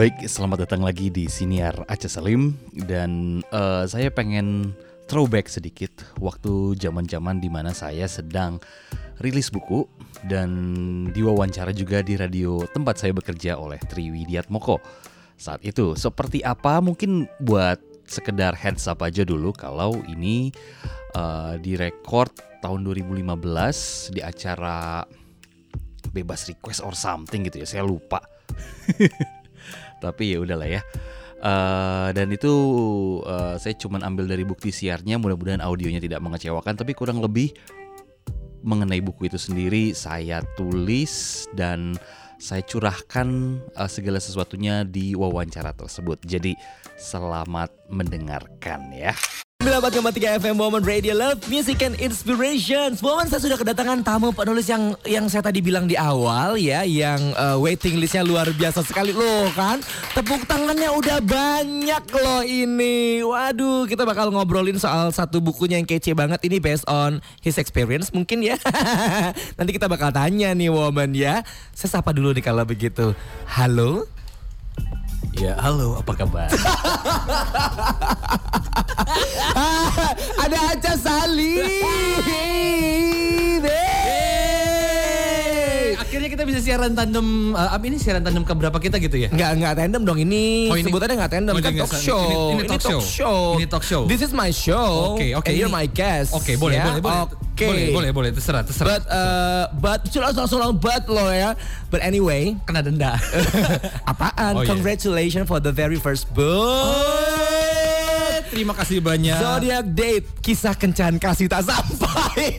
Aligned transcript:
Baik, 0.00 0.24
selamat 0.24 0.64
datang 0.64 0.80
lagi 0.80 1.12
di 1.12 1.28
Siniar 1.28 1.84
Aceh 1.84 2.08
Salim. 2.08 2.56
Dan 2.72 3.44
uh, 3.52 3.84
saya 3.84 4.08
pengen 4.08 4.72
throwback 5.04 5.44
sedikit 5.52 5.92
waktu 6.16 6.72
zaman-zaman 6.80 7.36
di 7.36 7.52
mana 7.52 7.76
saya 7.76 8.08
sedang 8.08 8.56
rilis 9.20 9.52
buku 9.52 9.84
dan 10.24 10.48
diwawancara 11.12 11.76
juga 11.76 12.00
di 12.00 12.16
radio 12.16 12.64
tempat 12.72 12.96
saya 12.96 13.12
bekerja 13.12 13.60
oleh 13.60 13.76
Triwidiatmoko 13.76 14.80
saat 15.36 15.60
itu. 15.68 15.92
Seperti 15.92 16.40
apa? 16.48 16.80
Mungkin 16.80 17.28
buat 17.44 17.76
sekedar 18.08 18.56
heads 18.56 18.88
up 18.88 19.04
aja 19.04 19.20
dulu 19.20 19.52
kalau 19.52 20.00
ini 20.08 20.48
uh, 21.12 21.60
direkord 21.60 22.32
tahun 22.64 22.88
2015 22.88 24.16
di 24.16 24.24
acara 24.24 25.04
bebas 26.08 26.48
request 26.48 26.80
or 26.88 26.96
something 26.96 27.44
gitu 27.44 27.60
ya. 27.60 27.68
Saya 27.68 27.84
lupa 27.84 28.24
tapi 30.00 30.34
ya 30.34 30.42
udahlah 30.42 30.80
ya. 30.80 30.82
Uh, 31.40 32.12
dan 32.12 32.28
itu 32.28 32.52
uh, 33.24 33.56
saya 33.56 33.72
cuma 33.72 33.96
ambil 34.04 34.28
dari 34.28 34.44
bukti 34.44 34.68
siarnya 34.68 35.16
mudah-mudahan 35.16 35.64
audionya 35.64 35.96
tidak 35.96 36.20
mengecewakan 36.20 36.76
tapi 36.76 36.92
kurang 36.92 37.24
lebih 37.24 37.56
mengenai 38.60 39.00
buku 39.00 39.24
itu 39.32 39.40
sendiri 39.40 39.96
saya 39.96 40.44
tulis 40.60 41.48
dan 41.56 41.96
saya 42.36 42.60
curahkan 42.64 43.60
uh, 43.72 43.88
segala 43.88 44.20
sesuatunya 44.20 44.84
di 44.84 45.16
wawancara 45.16 45.72
tersebut. 45.72 46.20
Jadi 46.28 46.56
selamat 47.00 47.88
mendengarkan 47.88 48.92
ya 48.92 49.16
94,3 49.60 50.40
FM 50.40 50.56
Woman 50.56 50.80
Radio 50.80 51.12
Love 51.12 51.44
Music 51.52 51.84
and 51.84 51.92
Inspirations. 52.00 53.04
Woman 53.04 53.28
saya 53.28 53.44
sudah 53.44 53.60
kedatangan 53.60 54.00
tamu 54.00 54.32
penulis 54.32 54.64
yang 54.64 54.96
yang 55.04 55.28
saya 55.28 55.44
tadi 55.44 55.60
bilang 55.60 55.84
di 55.84 56.00
awal 56.00 56.56
ya 56.56 56.80
Yang 56.80 57.36
uh, 57.36 57.60
waiting 57.60 58.00
listnya 58.00 58.24
luar 58.24 58.48
biasa 58.56 58.80
sekali 58.80 59.12
loh 59.12 59.52
kan? 59.52 59.84
Tepuk 60.16 60.48
tangannya 60.48 60.88
udah 60.88 61.20
banyak 61.20 62.04
loh 62.08 62.40
ini. 62.40 63.20
Waduh 63.20 63.84
kita 63.84 64.08
bakal 64.08 64.32
ngobrolin 64.32 64.80
soal 64.80 65.12
satu 65.12 65.44
bukunya 65.44 65.76
yang 65.76 65.84
kece 65.84 66.16
banget 66.16 66.40
Ini 66.40 66.56
based 66.56 66.88
on 66.88 67.20
his 67.44 67.60
experience 67.60 68.16
mungkin 68.16 68.40
ya. 68.40 68.56
Nanti 69.60 69.76
kita 69.76 69.92
bakal 69.92 70.08
tanya 70.08 70.56
nih 70.56 70.72
Woman 70.72 71.12
ya. 71.12 71.44
Saya 71.76 72.00
sapa 72.00 72.16
dulu 72.16 72.32
nih 72.32 72.48
kalau 72.48 72.64
begitu. 72.64 73.12
Halo 73.44 74.08
Ya, 75.40 75.56
halo, 75.56 75.96
apa 75.96 76.12
kabar? 76.12 76.52
Ada 80.44 80.58
Aca 80.76 80.92
Salim. 81.00 81.64
Akhirnya 86.20 86.36
kita 86.36 86.44
bisa 86.52 86.60
siaran 86.60 86.92
tandem. 86.92 87.56
Uh, 87.56 87.80
ini 87.80 87.96
siaran 87.96 88.20
tandem 88.20 88.44
ke 88.44 88.52
berapa 88.52 88.76
kita 88.76 89.00
gitu 89.00 89.24
ya? 89.24 89.32
Enggak, 89.32 89.56
enggak 89.56 89.72
tandem 89.72 90.02
dong. 90.04 90.20
Ini, 90.20 90.68
Oh, 90.68 90.76
ini- 90.76 90.84
sebutannya 90.84 91.16
enggak 91.16 91.32
tandem, 91.32 91.54
Oh, 91.56 91.64
kan 91.64 91.72
ini 91.72 91.80
talk 91.80 91.96
show. 91.96 92.20
ini- 92.20 92.36
ini 92.60 92.68
talk 92.68 92.82
show. 92.84 93.44
Ini 93.56 93.64
talk 93.64 93.84
show. 93.88 94.02
This 94.04 94.20
is 94.20 94.36
my 94.36 94.52
show. 94.52 95.16
Oke, 95.16 95.32
oke, 95.32 95.48
And 95.48 95.56
you're 95.56 95.72
ini- 95.72 95.80
my 95.80 95.88
guest. 95.88 96.36
Oke, 96.36 96.60
boleh, 96.60 96.76
ya? 96.76 96.92
boleh, 96.92 97.00
boleh. 97.00 97.24
Oke. 97.24 97.64
Boleh, 97.64 97.88
boleh, 97.88 98.10
boleh. 98.12 98.30
Terserah, 98.36 98.68
terserah. 98.68 99.00
But, 99.00 99.02
uh, 99.08 99.64
but, 99.80 100.00
sudah 100.12 100.36
langsung 100.36 100.60
but 100.76 101.08
lo 101.08 101.24
ya. 101.32 101.56
But 101.88 102.04
anyway, 102.04 102.52
kena 102.68 102.84
denda. 102.84 103.16
apaan? 104.12 104.60
Oh, 104.60 104.60
iya. 104.60 104.68
Congratulations 104.68 105.48
for 105.48 105.56
the 105.56 105.72
very 105.72 105.96
first 105.96 106.28
book. 106.36 107.89
Terima 108.50 108.74
kasih 108.74 108.98
banyak. 108.98 109.38
Zodiac 109.38 109.86
Date, 109.94 110.26
kisah 110.42 110.74
kencan 110.74 111.16
kasih 111.16 111.46
tak 111.46 111.62
sampai. 111.62 112.58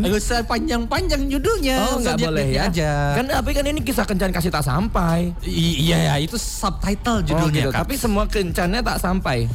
Gak 0.00 0.08
usah 0.10 0.40
panjang-panjang 0.42 1.28
judulnya. 1.28 1.84
Oh 1.84 2.00
nggak 2.00 2.16
boleh 2.18 2.48
ya 2.50 2.66
aja. 2.66 2.92
Kan 3.14 3.28
tapi 3.28 3.50
kan 3.52 3.64
ini 3.64 3.80
kisah 3.80 4.02
kencan 4.02 4.32
kasih 4.32 4.48
tak 4.48 4.64
sampai 4.64 5.36
I- 5.44 5.84
iya 5.84 5.98
ya, 6.08 6.14
itu 6.16 6.40
subtitle 6.40 7.20
Oh, 7.20 7.22
judulnya 7.22 7.62
gitu. 7.62 7.70
kan. 7.70 7.84
Tapi 7.84 7.94
semua 7.94 8.24
kencannya 8.24 8.80
tak 8.80 8.98
sampai 8.98 9.46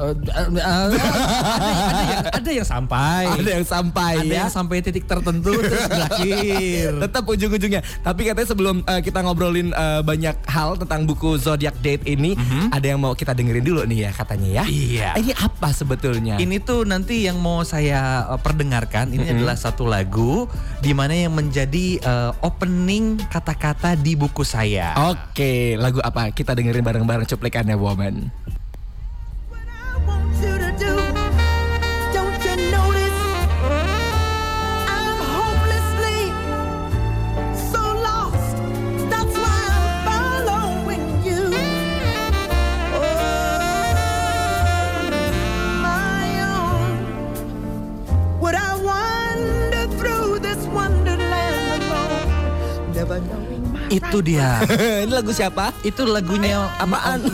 Eh, 0.00 0.16
eh, 0.16 0.48
eh, 0.48 0.64
ada, 0.64 0.96
ada 0.96 2.00
yang 2.08 2.24
ada 2.32 2.50
yang 2.50 2.68
sampai. 2.68 3.22
Ada 3.40 3.50
yang 3.60 3.66
sampai 3.68 4.14
Ada 4.20 4.32
ya 4.32 4.38
yang 4.44 4.52
sampai 4.52 4.76
titik 4.80 5.04
tertentu 5.04 5.52
terus 5.60 5.84
berakhir. 5.88 6.88
Tetap 7.04 7.24
ujung-ujungnya 7.24 7.80
Tapi 8.00 8.20
katanya 8.24 8.48
sebelum 8.48 8.76
eh, 8.84 9.00
kita 9.04 9.20
ngobrolin 9.20 9.72
eh, 9.72 10.00
banyak 10.00 10.36
hal 10.48 10.80
tentang 10.80 11.04
buku 11.04 11.36
Zodiac 11.36 11.76
Date 11.84 12.04
ini 12.08 12.32
Ada 12.72 12.96
yang 12.96 13.00
mau 13.00 13.12
kita 13.12 13.36
dengerin 13.36 13.64
dulu 13.64 13.82
nih 13.84 14.08
ya 14.08 14.10
katanya 14.12 14.48
ya 14.60 14.64
Iya. 14.70 15.08
Ini 15.18 15.32
apa 15.36 15.74
sebetulnya? 15.74 16.40
Ini 16.40 16.56
tuh 16.62 16.88
nanti 16.88 17.26
yang 17.26 17.36
mau 17.42 17.60
saya 17.66 18.24
uh, 18.30 18.40
perdengarkan 18.40 19.12
ini 19.12 19.26
adalah 19.28 19.58
satu 19.58 19.84
lagu 19.84 20.46
di 20.80 20.94
mana 20.96 21.12
yang 21.12 21.34
menjadi 21.34 22.00
uh, 22.06 22.32
opening 22.40 23.18
kata-kata 23.28 23.98
di 23.98 24.14
buku 24.14 24.46
saya. 24.46 24.94
Oke 25.12 25.76
lagu 25.76 26.00
apa? 26.00 26.30
Kita 26.32 26.54
dengerin 26.56 26.84
bareng-bareng 26.86 27.26
cuplikannya 27.28 27.76
Woman 27.76 28.30
Itu 53.90 54.22
dia. 54.22 54.62
Ini 55.04 55.10
lagu 55.10 55.34
siapa? 55.34 55.74
Itu 55.82 56.06
lagunya 56.06 56.70
apaan? 56.78 57.26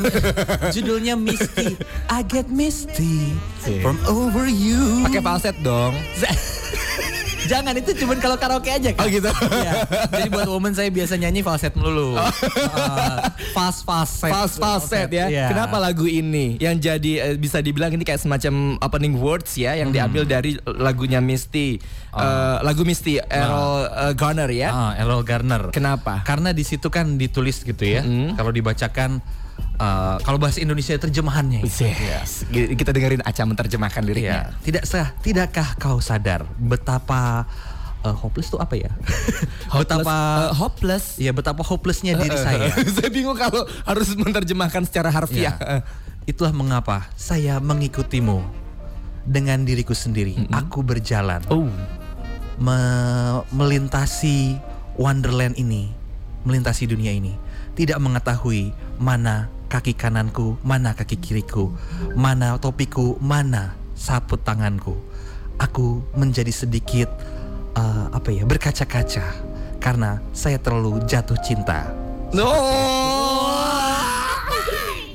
Judulnya 0.72 1.15
Misty. 1.15 1.77
I 2.17 2.25
get 2.25 2.49
misty 2.49 3.37
from 3.84 4.00
over 4.09 4.49
you. 4.49 5.05
Pakai 5.05 5.21
falset 5.21 5.56
dong 5.61 5.93
Jangan 7.47 7.75
itu 7.79 7.91
cuman 8.05 8.17
kalau 8.19 8.37
karaoke 8.37 8.71
aja 8.71 8.91
kan. 8.93 9.07
Oh 9.07 9.09
gitu 9.09 9.31
Iya. 9.31 9.73
Jadi 10.12 10.29
buat 10.29 10.49
woman 10.51 10.73
saya 10.75 10.91
biasa 10.91 11.15
nyanyi 11.17 11.41
falset 11.47 11.73
melulu. 11.79 12.19
Uh, 12.19 13.19
fast 13.57 13.87
falset. 13.87 14.31
Fast 14.31 14.57
falset 14.59 15.09
ya. 15.09 15.27
Iya. 15.31 15.47
Kenapa 15.51 15.79
lagu 15.79 16.05
ini 16.05 16.59
yang 16.59 16.77
jadi 16.77 17.33
eh, 17.33 17.37
bisa 17.39 17.62
dibilang 17.62 17.95
ini 17.95 18.03
kayak 18.03 18.21
semacam 18.21 18.77
opening 18.83 19.15
words 19.17 19.55
ya 19.56 19.79
yang 19.79 19.95
diambil 19.95 20.27
dari 20.27 20.59
lagunya 20.67 21.23
Misty. 21.23 21.79
Eh, 22.17 22.56
lagu 22.65 22.83
Misty 22.83 23.21
Errol 23.21 23.87
eh, 23.87 24.12
Garner 24.17 24.51
ya. 24.51 24.69
Ah, 24.73 24.93
Errol 24.99 25.23
Garner. 25.23 25.71
Kenapa? 25.71 26.25
Karena 26.27 26.51
di 26.51 26.65
situ 26.67 26.91
kan 26.91 27.17
ditulis 27.17 27.62
gitu 27.62 27.85
ya. 27.85 28.03
Kalau 28.35 28.51
dibacakan 28.51 29.21
uh, 29.77 30.17
kalau 30.21 30.37
bahasa 30.37 30.59
Indonesia 30.59 30.94
terjemahannya. 30.94 31.62
gitu. 31.62 31.84
Yes. 31.84 32.44
Kita 32.49 32.91
dengerin 32.91 33.21
Aca 33.21 33.43
menerjemahkan 33.43 34.03
Iya. 34.03 34.09
liriknya. 34.09 34.41
Tidak 34.61 34.84
sah, 34.84 35.12
tidakkah 35.19 35.77
kau 35.77 35.99
sadar 35.99 36.44
betapa 36.56 37.44
uh, 38.03 38.15
hopeless 38.15 38.49
itu 38.49 38.59
apa 38.59 38.75
ya? 38.75 38.91
betapa 39.81 40.17
Eh, 40.49 40.55
hopeless. 40.55 41.05
ya 41.17 41.31
betapa 41.31 41.61
hopelessnya 41.61 42.17
diri 42.17 42.34
saya. 42.34 42.71
saya 42.97 43.09
bingung 43.09 43.34
kalau 43.34 43.65
harus 43.83 44.12
menerjemahkan 44.12 44.84
secara 44.84 45.09
harfiah. 45.09 45.56
Ya. 45.56 45.81
Itulah 46.25 46.50
mengapa 46.50 47.06
saya 47.15 47.62
mengikutimu 47.62 48.43
dengan 49.23 49.62
diriku 49.62 49.93
sendiri. 49.93 50.34
Aku 50.50 50.83
berjalan 50.83 51.43
Oh. 51.47 51.71
me- 52.56 53.43
melintasi 53.50 54.56
wonderland 54.94 55.55
ini, 55.55 55.93
melintasi 56.43 56.87
dunia 56.87 57.12
ini, 57.12 57.37
tidak 57.75 57.99
mengetahui 57.99 58.73
mana 58.97 59.49
kaki 59.67 59.97
kananku, 59.97 60.57
mana 60.62 60.95
kaki 60.95 61.19
kiriku, 61.19 61.73
mana 62.15 62.57
topiku, 62.57 63.19
mana 63.19 63.75
saput 63.97 64.41
tanganku. 64.43 64.95
Aku 65.57 66.05
menjadi 66.12 66.53
sedikit 66.53 67.09
uh, 67.77 68.12
apa 68.12 68.29
ya 68.29 68.45
berkaca-kaca 68.45 69.25
karena 69.81 70.21
saya 70.37 70.61
terlalu 70.61 71.01
jatuh 71.09 71.39
cinta. 71.41 71.89
No. 72.37 72.53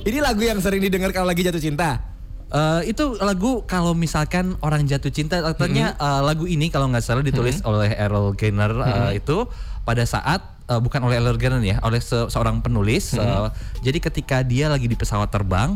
Ini 0.02 0.18
lagu 0.18 0.42
yang 0.42 0.58
sering 0.58 0.82
didengar 0.82 1.14
kalau 1.14 1.30
lagi 1.30 1.46
jatuh 1.46 1.62
cinta. 1.62 2.12
Eh, 2.52 2.92
itu 2.92 3.16
lagu 3.24 3.64
kalau 3.64 3.96
misalkan 3.96 4.60
orang 4.60 4.84
jatuh 4.84 5.08
cinta 5.08 5.40
katanya 5.40 5.96
eh, 5.96 6.20
lagu 6.20 6.44
ini 6.44 6.68
kalau 6.68 6.92
nggak 6.92 7.00
salah 7.00 7.24
ditulis 7.24 7.64
oleh 7.64 7.96
Errol 7.96 8.36
Garner 8.36 8.76
eh, 8.76 9.24
itu 9.24 9.48
pada 9.88 10.04
saat 10.04 10.44
eh, 10.72 10.80
bukan 10.80 11.04
oleh 11.04 11.20
Garner 11.36 11.60
ya 11.60 11.78
oleh 11.84 12.00
se- 12.00 12.32
seorang 12.32 12.64
penulis 12.64 13.12
eh, 13.20 13.48
jadi 13.84 13.98
ketika 14.00 14.40
dia 14.48 14.72
lagi 14.72 14.88
di 14.88 14.96
pesawat 14.96 15.28
terbang 15.28 15.76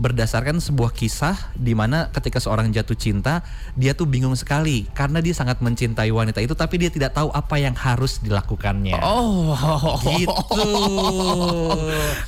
berdasarkan 0.00 0.56
sebuah 0.58 0.96
kisah 0.96 1.36
di 1.52 1.76
mana 1.76 2.08
ketika 2.08 2.40
seorang 2.40 2.72
jatuh 2.72 2.96
cinta 2.96 3.44
dia 3.76 3.92
tuh 3.92 4.08
bingung 4.08 4.32
sekali 4.32 4.88
karena 4.96 5.20
dia 5.20 5.36
sangat 5.36 5.60
mencintai 5.60 6.08
wanita 6.08 6.40
itu 6.40 6.56
tapi 6.56 6.80
dia 6.80 6.88
tidak 6.88 7.12
tahu 7.12 7.28
apa 7.34 7.56
yang 7.60 7.76
harus 7.76 8.22
dilakukannya. 8.24 8.96
Oh. 9.00 9.52
gitu. 10.14 10.64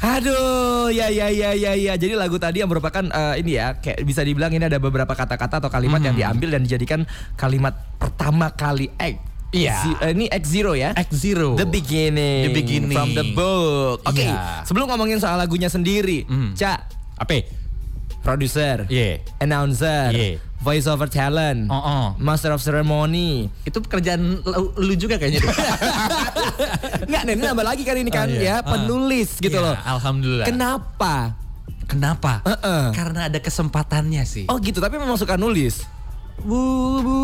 Aduh, 0.16 0.88
ya 0.90 1.08
ya 1.08 1.28
ya 1.30 1.50
ya 1.54 1.72
ya. 1.76 1.92
Jadi 1.96 2.14
lagu 2.18 2.36
tadi 2.36 2.60
yang 2.60 2.70
merupakan 2.70 3.04
eh, 3.04 3.34
ini 3.40 3.56
ya, 3.56 3.78
kayak 3.78 4.02
bisa 4.04 4.20
dibilang 4.26 4.52
ini 4.52 4.66
ada 4.66 4.76
beberapa 4.82 5.12
kata-kata 5.14 5.62
atau 5.62 5.70
kalimat 5.70 6.02
yang 6.02 6.16
diambil 6.16 6.58
dan 6.58 6.66
dijadikan 6.66 7.00
kalimat 7.38 7.76
pertama 7.96 8.50
kali. 8.52 8.90
Eh 8.98 9.31
Iya. 9.52 9.76
Eh, 10.00 10.10
ini 10.12 10.26
X 10.26 10.42
Zero 10.48 10.72
ya. 10.72 10.96
X 10.96 11.12
Zero. 11.14 11.54
The 11.54 11.68
beginning. 11.68 12.48
The 12.48 12.52
beginning. 12.52 12.96
From 12.96 13.12
the 13.12 13.26
book. 13.30 14.00
Oke, 14.02 14.24
Iya. 14.24 14.64
sebelum 14.64 14.88
ngomongin 14.88 15.20
soal 15.20 15.36
lagunya 15.36 15.68
sendiri, 15.68 16.24
Hmm. 16.24 16.56
Cak, 16.56 16.88
Apa? 17.20 17.44
produser, 18.20 18.88
Iya. 18.88 19.20
announcer, 19.38 20.08
Iya. 20.10 20.40
voice 20.58 20.86
over 20.86 21.04
talent, 21.04 21.68
Oh, 21.68 21.76
oh. 21.76 22.04
master 22.16 22.48
of 22.50 22.62
ceremony. 22.62 23.52
Itu 23.62 23.78
pekerjaan 23.78 24.40
lu, 24.40 24.72
lu 24.74 24.94
juga 24.94 25.18
kayaknya. 25.18 25.44
Enggak, 27.04 27.22
ini 27.28 27.42
nambah 27.42 27.66
lagi 27.66 27.82
kan 27.82 27.96
ini 27.98 28.08
kan 28.08 28.26
Oh, 28.26 28.32
iya. 28.32 28.62
ya, 28.62 28.64
penulis 28.64 29.36
gitu 29.36 29.52
Iya, 29.52 29.66
loh. 29.68 29.76
Alhamdulillah. 29.76 30.46
Kenapa? 30.46 31.14
Kenapa? 31.84 32.40
Heeh. 32.46 32.84
Karena 32.96 33.28
ada 33.28 33.36
kesempatannya 33.36 34.24
sih. 34.24 34.48
Oh 34.48 34.56
gitu, 34.56 34.80
tapi 34.80 34.96
memang 34.96 35.20
suka 35.20 35.36
nulis. 35.36 35.84
Bu, 36.40 36.58
bu. 36.98 37.16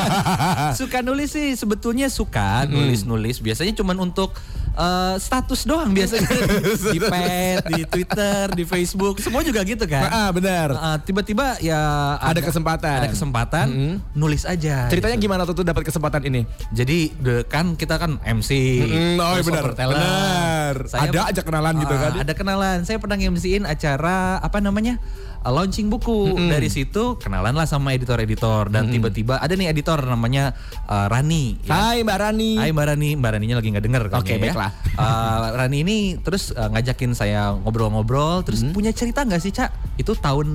suka 0.80 1.02
nulis 1.02 1.28
sih 1.28 1.52
sebetulnya 1.52 2.06
suka 2.06 2.64
nulis-nulis. 2.64 3.38
Biasanya 3.38 3.74
cuman 3.74 4.00
untuk 4.00 4.32
eh, 4.72 5.14
status 5.18 5.64
doang 5.64 5.90
biasanya 5.90 6.24
di 6.94 6.98
pet, 6.98 7.60
di 7.68 7.82
Twitter, 7.84 8.48
di 8.54 8.64
Facebook, 8.64 9.20
semua 9.20 9.42
juga 9.42 9.60
gitu 9.60 9.84
kan. 9.84 10.08
Ah, 10.08 10.30
benar. 10.30 10.72
Eh, 10.72 10.96
tiba-tiba 11.04 11.60
ya 11.60 11.80
Ada 12.16 12.40
kesempatan. 12.40 12.98
Ada 13.04 13.08
kesempatan 13.12 13.66
nulis 14.12 14.48
aja. 14.48 14.88
Ceritanya 14.88 15.20
gitu. 15.20 15.28
gimana 15.28 15.42
tuh 15.44 15.54
tuh 15.54 15.66
dapat 15.66 15.84
kesempatan 15.84 16.24
ini? 16.24 16.48
Jadi 16.72 17.12
de- 17.12 17.44
kan 17.44 17.76
kita 17.76 18.00
kan 18.00 18.16
MC. 18.22 18.50
Mm, 18.80 19.20
oh, 19.20 19.36
terus 19.36 19.46
benar. 19.48 19.64
Benar. 19.76 20.74
Ada 20.88 21.20
aja 21.28 21.40
kenalan 21.44 21.74
gitu 21.76 21.92
Ah, 21.92 22.00
kan. 22.08 22.12
Ada 22.24 22.32
kenalan. 22.32 22.78
Saya 22.88 22.96
pernah 22.96 23.20
MC-in 23.20 23.68
acara 23.68 24.40
apa 24.40 24.64
namanya? 24.64 24.96
Uh, 25.44 25.52
launching 25.52 25.88
buku. 25.88 26.36
Dari 26.36 26.68
situ 26.68 27.16
kenalan 27.20 27.56
lah 27.56 27.66
sama 27.68 27.96
editor-editor 27.96 28.68
dan 28.68 28.88
tiba-tiba 28.88 29.40
ada 29.40 29.52
nih 29.56 29.72
editor 29.72 30.00
namanya 30.04 30.52
uh, 30.88 31.06
Rani. 31.08 31.60
ya. 31.64 31.72
Hai 31.72 31.98
Mbak 32.04 32.18
Rani. 32.20 32.50
Hai 32.60 32.70
Mbak 32.72 32.86
Rani, 32.92 33.10
Mbak 33.16 33.30
Raninya 33.36 33.56
lagi 33.58 33.68
nggak 33.72 33.84
denger 33.84 34.02
kayaknya 34.08 34.20
Oke, 34.20 34.32
ya. 34.32 34.42
baiklah. 34.42 34.70
Uh, 34.96 35.44
Rani 35.56 35.78
ini 35.80 35.96
terus 36.20 36.52
uh, 36.52 36.68
ngajakin 36.72 37.12
saya 37.16 37.54
ngobrol-ngobrol, 37.56 38.44
terus 38.44 38.64
punya 38.70 38.92
cerita 38.92 39.24
nggak 39.24 39.40
sih 39.40 39.52
Cak? 39.52 39.96
Itu 39.96 40.16
tahun 40.16 40.48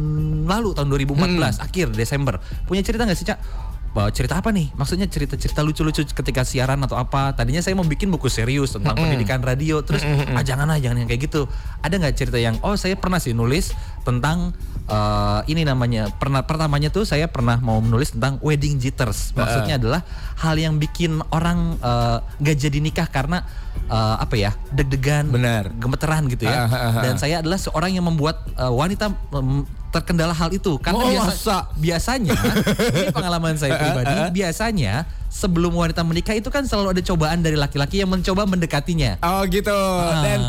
lalu, 0.45 0.73
tahun 0.77 0.87
2014 0.89 1.61
akhir 1.61 1.87
Desember. 1.93 2.37
Punya 2.65 2.81
cerita 2.85 3.05
nggak 3.05 3.17
sih 3.17 3.27
Cak? 3.27 3.39
Bahwa 3.95 4.11
cerita 4.11 4.35
apa 4.43 4.51
nih? 4.51 4.75
Maksudnya 4.75 5.07
cerita-cerita 5.07 5.63
lucu-lucu 5.63 6.03
ketika 6.03 6.43
siaran 6.43 6.83
atau 6.83 6.99
apa? 6.99 7.31
Tadinya 7.31 7.63
saya 7.63 7.79
mau 7.79 7.87
bikin 7.87 8.11
buku 8.11 8.27
serius 8.27 8.75
tentang 8.75 8.99
pendidikan 8.99 9.39
radio, 9.39 9.79
terus 9.87 10.03
ah 10.35 10.43
jangan 10.43 10.67
lah, 10.67 10.83
jangan 10.83 10.99
yang 10.99 11.07
kayak 11.07 11.31
gitu. 11.31 11.47
Ada 11.79 11.95
nggak 12.03 12.15
cerita 12.19 12.35
yang 12.35 12.59
oh 12.59 12.75
saya 12.75 12.99
pernah 12.99 13.23
sih 13.23 13.31
nulis 13.31 13.71
tentang 14.03 14.51
eh, 14.91 15.39
ini 15.47 15.63
namanya 15.63 16.11
pernah 16.11 16.43
pertamanya 16.43 16.91
tuh 16.91 17.07
saya 17.07 17.31
pernah 17.31 17.55
mau 17.63 17.79
menulis 17.79 18.11
tentang 18.11 18.35
wedding 18.43 18.83
jitters. 18.83 19.31
Maksudnya 19.31 19.79
adalah 19.79 20.03
hal 20.43 20.59
yang 20.59 20.75
bikin 20.75 21.23
orang 21.31 21.79
nggak 22.43 22.57
jadi 22.59 22.83
nikah 22.83 23.07
karena 23.07 23.47
eh, 23.87 24.15
apa 24.19 24.35
ya 24.35 24.51
deg-degan, 24.75 25.31
Benar. 25.31 25.71
gemeteran 25.71 26.27
gitu 26.27 26.43
ya. 26.43 26.67
Ah, 26.67 26.67
ah, 26.67 26.83
ah, 26.99 27.03
Dan 27.07 27.15
saya 27.15 27.39
adalah 27.39 27.55
seorang 27.55 27.95
yang 27.95 28.05
membuat 28.05 28.43
eh, 28.59 28.71
wanita 28.71 29.15
em, 29.31 29.63
terkendala 29.95 30.31
hal 30.31 30.51
itu 30.51 30.75
karena 30.77 30.99
Oh, 30.99 31.07
biasa- 31.07 31.31
masa? 31.31 31.57
biasanya 31.73 32.35
ini 32.91 33.07
pengalaman 33.09 33.55
saya 33.55 33.71
pribadi 33.73 34.15
biasanya 34.35 34.93
sebelum 35.31 35.71
wanita 35.71 36.03
menikah 36.03 36.33
itu 36.33 36.47
kan 36.49 36.63
selalu 36.63 36.91
ada 36.91 37.01
cobaan 37.01 37.39
dari 37.39 37.55
laki-laki 37.55 37.99
yang 37.99 38.09
mencoba 38.09 38.43
mendekatinya. 38.43 39.15
Oh 39.21 39.43
gitu. 39.45 39.71
Dan 40.17 40.39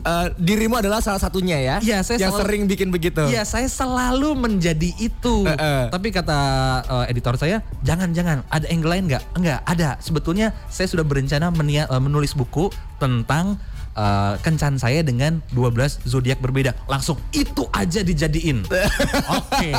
eh, 0.00 0.26
dirimu 0.34 0.74
adalah 0.76 0.98
salah 0.98 1.18
satunya 1.18 1.58
ya. 1.58 1.76
Iya, 1.78 1.98
saya 2.00 2.16
yang 2.18 2.30
selalu- 2.30 2.42
sering 2.42 2.62
bikin 2.66 2.88
begitu. 2.88 3.22
Iya, 3.26 3.42
saya 3.44 3.66
selalu 3.66 4.34
menjadi 4.34 4.90
itu. 4.96 5.44
Eh, 5.44 5.52
eh. 5.52 5.84
Tapi 5.88 6.08
kata 6.08 6.38
eh, 6.82 7.10
editor 7.10 7.34
saya, 7.36 7.62
jangan 7.80 8.10
jangan 8.10 8.42
ada 8.46 8.66
angle 8.66 8.90
lain 8.90 9.06
nggak? 9.06 9.22
Enggak, 9.34 9.60
ada. 9.62 9.98
Sebetulnya 9.98 10.50
saya 10.66 10.86
sudah 10.86 11.02
berencana 11.02 11.50
menia- 11.50 11.86
eh, 11.86 12.00
menulis 12.00 12.32
buku 12.32 12.70
tentang 12.98 13.58
eh, 13.94 14.34
kencan 14.40 14.76
saya 14.76 15.00
dengan 15.02 15.42
12 15.52 16.04
zodiak 16.04 16.38
berbeda. 16.38 16.74
Langsung 16.86 17.18
itu 17.30 17.66
aja 17.70 18.00
dijadiin. 18.02 18.66
Oke. 19.38 19.70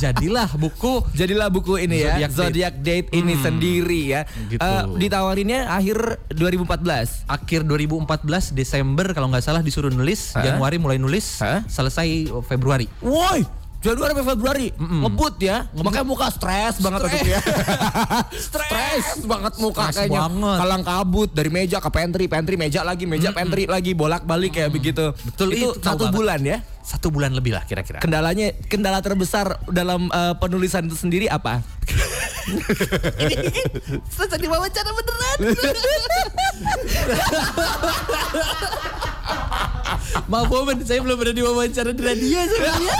Jadilah 0.00 0.48
buku 0.56 1.02
Jadilah 1.12 1.52
buku 1.52 1.76
ini 1.80 2.06
ya, 2.06 2.16
Zodiac 2.16 2.30
Date. 2.30 2.38
Zodiac 2.40 2.74
Date 2.80 3.08
ini 3.12 3.34
sendiri 3.38 4.00
ya. 4.08 4.20
Gitu. 4.48 4.60
Eh, 4.60 4.82
ditawarinnya 4.96 5.68
akhir 5.68 6.30
2014. 6.32 7.26
akhir 7.26 7.66
2014 7.66 8.54
Desember 8.54 9.10
kalau 9.12 9.30
nggak 9.30 9.44
salah 9.44 9.62
disuruh 9.62 9.90
nulis, 9.90 10.34
Hah? 10.34 10.42
Januari 10.44 10.78
mulai 10.78 10.98
nulis, 10.98 11.38
Hah? 11.42 11.62
selesai 11.66 12.30
Februari. 12.46 12.86
Woi, 13.02 13.42
Januari 13.80 14.12
sampai 14.12 14.28
Februari 14.28 14.66
ngebut 14.76 15.34
ya. 15.40 15.64
Makanya 15.72 16.04
muka 16.04 16.28
stres 16.28 16.76
banget 16.78 17.00
waktu 17.00 17.16
itu 17.16 17.32
ya. 17.32 17.40
stres 18.52 19.24
banget 19.24 19.56
muka 19.56 19.88
Stres 19.88 20.04
kayaknya. 20.04 20.20
banget. 20.28 20.56
Kalang 20.60 20.82
kabut 20.84 21.30
dari 21.32 21.48
meja 21.48 21.80
ke 21.80 21.88
pantry, 21.88 22.28
pantry 22.28 22.54
meja 22.54 22.84
lagi, 22.84 23.08
meja 23.08 23.32
pantry 23.32 23.64
lagi, 23.64 23.96
bolak-balik 23.96 24.52
kayak 24.52 24.68
begitu. 24.68 25.16
Betul, 25.24 25.56
itu, 25.56 25.72
itu 25.72 25.80
satu 25.80 26.06
banget. 26.06 26.12
bulan 26.12 26.40
ya. 26.44 26.58
Satu 26.80 27.08
bulan 27.08 27.32
lebih 27.32 27.52
lah 27.52 27.64
kira-kira. 27.64 28.04
Kendalanya 28.04 28.52
kendala 28.68 29.00
terbesar 29.00 29.58
dalam 29.66 30.08
eh, 30.08 30.34
penulisan 30.36 30.84
itu 30.84 30.96
sendiri 30.96 31.26
apa? 31.26 31.60
Selesai 34.12 34.36
diwawancara 34.36 34.90
beneran. 34.92 35.36
Maaf 40.30 40.48
Woman, 40.48 40.78
saya 40.82 41.00
belum 41.00 41.16
pernah 41.16 41.34
diwawancara 41.34 41.90
di 41.90 42.02
radio 42.02 42.38
sebenarnya. 42.44 42.94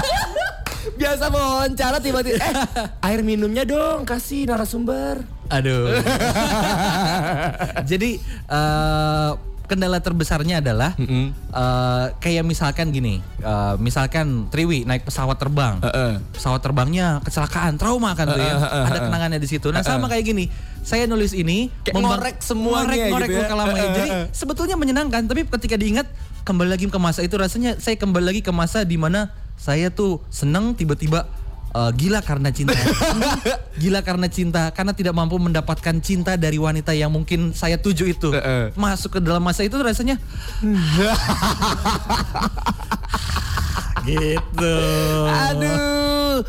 Biasa 0.97 1.29
wawancara 1.29 1.99
tiba-tiba 1.99 2.38
eh 2.38 2.55
air 3.03 3.21
minumnya 3.21 3.62
dong 3.62 4.03
kasih 4.03 4.44
narasumber. 4.44 5.21
Aduh. 5.49 5.93
Jadi 7.91 8.17
eh, 8.47 9.31
kendala 9.67 9.99
terbesarnya 9.99 10.59
adalah 10.59 10.99
eh, 10.99 12.05
kayak 12.17 12.43
misalkan 12.43 12.91
gini, 12.91 13.19
eh, 13.38 13.75
misalkan 13.77 14.49
Triwi 14.49 14.82
naik 14.82 15.05
pesawat 15.05 15.37
terbang, 15.37 15.79
Heeh. 15.81 16.19
pesawat 16.32 16.61
terbangnya 16.61 17.23
kecelakaan, 17.23 17.77
trauma 17.77 18.15
kan 18.15 18.27
tuh 18.27 18.41
ya, 18.41 18.56
ada 18.59 18.99
kenangannya 19.05 19.38
di 19.38 19.49
situ. 19.49 19.71
Nah 19.71 19.82
sama 19.82 20.06
kayak 20.06 20.25
gini, 20.25 20.44
saya 20.81 21.06
nulis 21.06 21.31
ini 21.32 21.71
Kayak 21.82 21.94
membang- 21.94 22.19
ngorek 22.19 22.37
semuanya 22.41 22.82
ngorek, 22.88 22.99
ngorek 23.11 23.29
gitu 23.29 23.35
ya. 23.35 23.41
luka 23.44 23.55
lamanya. 23.55 23.82
Heeh, 23.82 23.94
Jadi 23.94 24.11
sebetulnya 24.32 24.77
menyenangkan, 24.77 25.23
tapi 25.25 25.43
ketika 25.47 25.77
diingat 25.77 26.06
kembali 26.41 26.71
lagi 26.73 26.87
ke 26.87 26.99
masa 26.99 27.21
itu 27.21 27.37
rasanya 27.37 27.77
saya 27.77 27.94
kembali 27.94 28.25
lagi 28.27 28.41
ke 28.41 28.50
masa 28.50 28.82
di 28.82 28.97
mana 28.97 29.29
saya 29.60 29.92
tuh 29.92 30.24
seneng 30.32 30.72
tiba-tiba 30.72 31.28
eh, 31.76 31.90
gila 32.00 32.24
karena 32.24 32.48
cinta, 32.48 32.72
gila 33.82 34.00
karena 34.00 34.26
cinta 34.32 34.72
karena 34.72 34.96
tidak 34.96 35.12
mampu 35.12 35.36
mendapatkan 35.36 36.00
cinta 36.00 36.40
dari 36.40 36.56
wanita 36.56 36.96
yang 36.96 37.12
mungkin 37.12 37.52
saya 37.52 37.76
tuju 37.76 38.04
itu. 38.08 38.32
Masuk 38.72 39.16
ke 39.16 39.20
dalam 39.20 39.44
masa 39.44 39.60
itu 39.60 39.76
rasanya 39.76 40.16
gitu. 44.08 44.76
Aduh, 45.29 45.76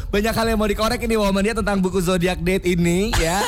banyak 0.09 0.33
hal 0.33 0.45
yang 0.47 0.59
mau 0.59 0.69
dikorek 0.69 1.01
ini 1.05 1.15
Woman 1.15 1.43
ya 1.45 1.55
tentang 1.55 1.79
buku 1.79 2.01
Zodiac 2.01 2.39
Date 2.41 2.67
ini 2.67 3.11
ya. 3.19 3.39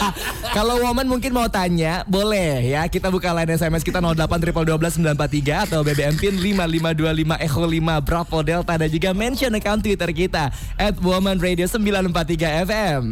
Kalau 0.56 0.80
Woman 0.82 1.06
mungkin 1.06 1.34
mau 1.34 1.46
tanya, 1.46 2.02
boleh 2.08 2.74
ya. 2.74 2.86
Kita 2.86 3.12
buka 3.12 3.30
line 3.34 3.54
SMS 3.54 3.84
kita 3.84 4.00
08 4.02 4.26
943 4.26 5.66
atau 5.70 5.80
BBM 5.84 6.14
PIN 6.16 6.34
5525 6.64 7.46
Echo 7.46 7.64
5 7.66 8.06
Bravo 8.06 8.38
Delta 8.42 8.74
dan 8.78 8.88
juga 8.88 9.10
mention 9.12 9.52
account 9.54 9.82
Twitter 9.84 10.10
kita 10.14 10.50
at 10.78 10.94
Woman 11.02 11.38
Radio 11.38 11.66
943 11.66 12.64
FM. 12.68 13.02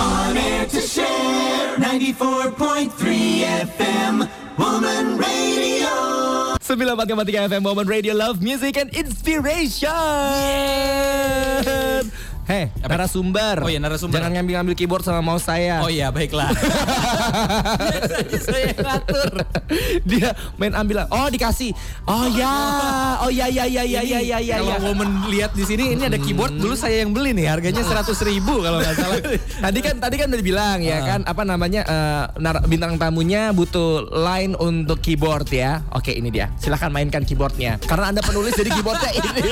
On 0.00 0.34
air 0.36 0.66
to 0.66 0.80
share 0.82 1.78
94.3 1.78 2.90
FM 3.78 4.26
Woman 4.58 5.18
Radio 5.18 5.83
94,3 6.64 7.48
FM 7.50 7.62
Woman 7.62 7.86
Radio 7.86 8.14
Love 8.14 8.40
Music 8.40 8.78
and 8.78 8.88
Inspiration. 8.96 9.90
Hei, 12.44 12.68
narasumber. 12.84 13.64
Oh 13.64 13.72
iya, 13.72 13.80
narasumber. 13.80 14.20
Jangan 14.20 14.36
ngambil-ngambil 14.36 14.76
keyboard 14.76 15.00
sama 15.00 15.24
mouse 15.24 15.48
saya. 15.48 15.80
Oh 15.80 15.88
iya 15.88 16.12
baiklah. 16.12 16.52
Biasanya 17.88 18.38
saya 18.44 18.62
yang 18.68 18.80
ngatur. 18.84 19.32
Dia 20.04 20.28
main 20.60 20.76
ambil. 20.76 21.08
Oh, 21.08 21.24
dikasih. 21.32 21.72
Oh 22.04 22.28
ya. 22.28 22.52
Oh 23.24 23.32
ya 23.32 23.48
ya 23.48 23.64
ya 23.64 23.80
ya 23.80 24.04
ya 24.04 24.20
ya 24.20 24.38
ya. 24.44 24.56
Kalau 24.60 24.92
woman 24.92 25.24
lihat 25.32 25.56
di 25.56 25.64
sini 25.64 25.96
ini 25.96 26.04
ada 26.04 26.20
keyboard 26.20 26.52
dulu 26.52 26.76
saya 26.76 27.00
yang 27.00 27.16
beli 27.16 27.32
nih 27.32 27.48
harganya 27.48 27.80
100 27.80 28.12
ribu 28.28 28.60
kalau 28.60 28.76
nggak 28.76 28.92
salah. 28.92 29.16
Tadi 29.64 29.78
kan 29.80 29.96
tadi 29.96 30.14
kan 30.20 30.26
udah 30.28 30.40
dibilang 30.44 30.78
ya 30.84 31.00
kan 31.00 31.20
apa 31.24 31.48
namanya 31.48 31.80
eh, 31.88 32.24
nar- 32.44 32.68
bintang 32.68 33.00
tamunya 33.00 33.56
butuh 33.56 34.04
line 34.12 34.52
untuk 34.60 35.00
keyboard 35.00 35.48
ya. 35.48 35.80
Oke 35.96 36.12
ini 36.12 36.28
dia. 36.28 36.52
Silahkan 36.60 36.92
mainkan 36.92 37.24
keyboardnya. 37.24 37.80
Karena 37.88 38.12
anda 38.12 38.20
penulis 38.20 38.52
jadi 38.52 38.68
keyboardnya 38.68 39.10
ini. 39.16 39.42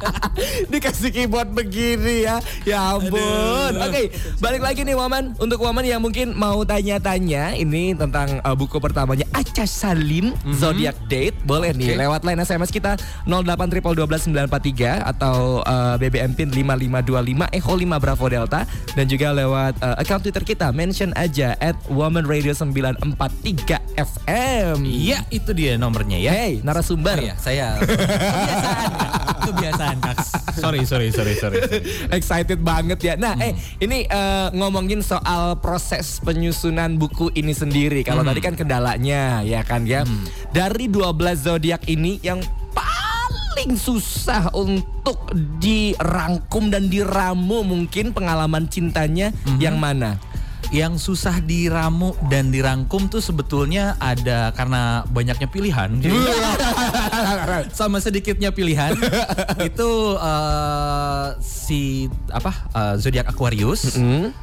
Dikasih 0.72 1.12
keyboard 1.12 1.52
begini 1.52 2.21
ya. 2.22 2.36
Ya 2.62 2.78
ampun. 2.94 3.72
Oke, 3.82 4.14
balik 4.38 4.62
lagi 4.62 4.86
nih 4.86 4.94
Waman. 4.94 5.34
Untuk 5.42 5.58
Waman 5.58 5.82
yang 5.82 5.98
mungkin 5.98 6.32
mau 6.38 6.62
tanya-tanya 6.62 7.58
ini 7.58 7.92
tentang 7.98 8.38
uh, 8.46 8.54
buku 8.54 8.78
pertamanya 8.78 9.26
Aca 9.34 9.66
Salim 9.66 10.32
Zodiac 10.54 10.94
Date, 11.10 11.34
boleh 11.42 11.74
nih 11.74 11.98
lewat 11.98 12.22
line 12.22 12.40
SMS 12.42 12.70
kita 12.70 12.94
081212943 13.26 15.02
atau 15.02 15.60
uh, 15.66 15.98
BBM 15.98 16.32
PIN 16.38 16.48
5525 16.54 17.58
Echo 17.58 17.72
5 17.74 18.02
Bravo 18.02 18.26
Delta 18.30 18.60
dan 18.94 19.04
juga 19.10 19.34
lewat 19.34 19.74
uh, 19.82 19.96
account 19.98 20.22
Twitter 20.22 20.44
kita 20.46 20.70
mention 20.70 21.10
aja 21.18 21.58
at 21.58 21.74
Woman 21.90 22.24
Radio 22.24 22.54
943 22.54 23.82
FM. 23.98 24.76
Iya, 24.86 25.26
itu 25.28 25.50
dia 25.52 25.74
nomornya 25.76 26.18
ya. 26.18 26.32
Hey, 26.32 26.52
narasumber. 26.62 27.18
Oh 27.18 27.24
iya, 27.24 27.34
saya 27.36 27.76
kebiasaan, 27.82 28.78
kebiasaan, 29.48 29.96
Kak. 30.00 30.16
Sorry, 30.58 30.80
sorry, 30.86 31.08
sorry, 31.10 31.34
sorry. 31.36 31.58
sorry. 31.58 31.80
Excited 32.12 32.60
banget 32.60 33.00
ya. 33.00 33.14
Nah, 33.16 33.32
eh 33.40 33.56
ini 33.80 34.04
eh, 34.04 34.48
ngomongin 34.52 35.00
soal 35.00 35.56
proses 35.56 36.20
penyusunan 36.20 37.00
buku 37.00 37.32
ini 37.32 37.56
sendiri. 37.56 38.04
Kalau 38.04 38.20
tadi 38.20 38.44
kan 38.44 38.52
kendalanya 38.52 39.40
ya 39.40 39.64
kan 39.64 39.88
ya. 39.88 40.04
Dari 40.52 40.92
12 40.92 41.08
zodiak 41.40 41.88
ini 41.88 42.20
yang 42.20 42.44
paling 42.76 43.80
susah 43.80 44.52
untuk 44.52 45.32
dirangkum 45.56 46.68
dan 46.68 46.92
diramu 46.92 47.64
mungkin 47.64 48.12
pengalaman 48.12 48.68
cintanya 48.68 49.32
yang 49.56 49.80
mana? 49.80 50.20
Yang 50.68 51.04
susah 51.04 51.36
diramu 51.40 52.16
dan 52.32 52.48
dirangkum 52.48 53.08
tuh 53.08 53.20
sebetulnya 53.20 53.92
ada 54.00 54.56
karena 54.56 55.04
banyaknya 55.04 55.44
pilihan. 55.44 56.00
Jadi, 56.00 56.16
sama 57.78 57.98
sedikitnya 57.98 58.50
pilihan 58.50 58.92
itu 59.68 59.90
eh, 60.16 61.26
si 61.40 61.82
apa 62.28 62.52
eh, 62.70 62.94
zodiak 62.96 63.28
Aquarius, 63.28 63.96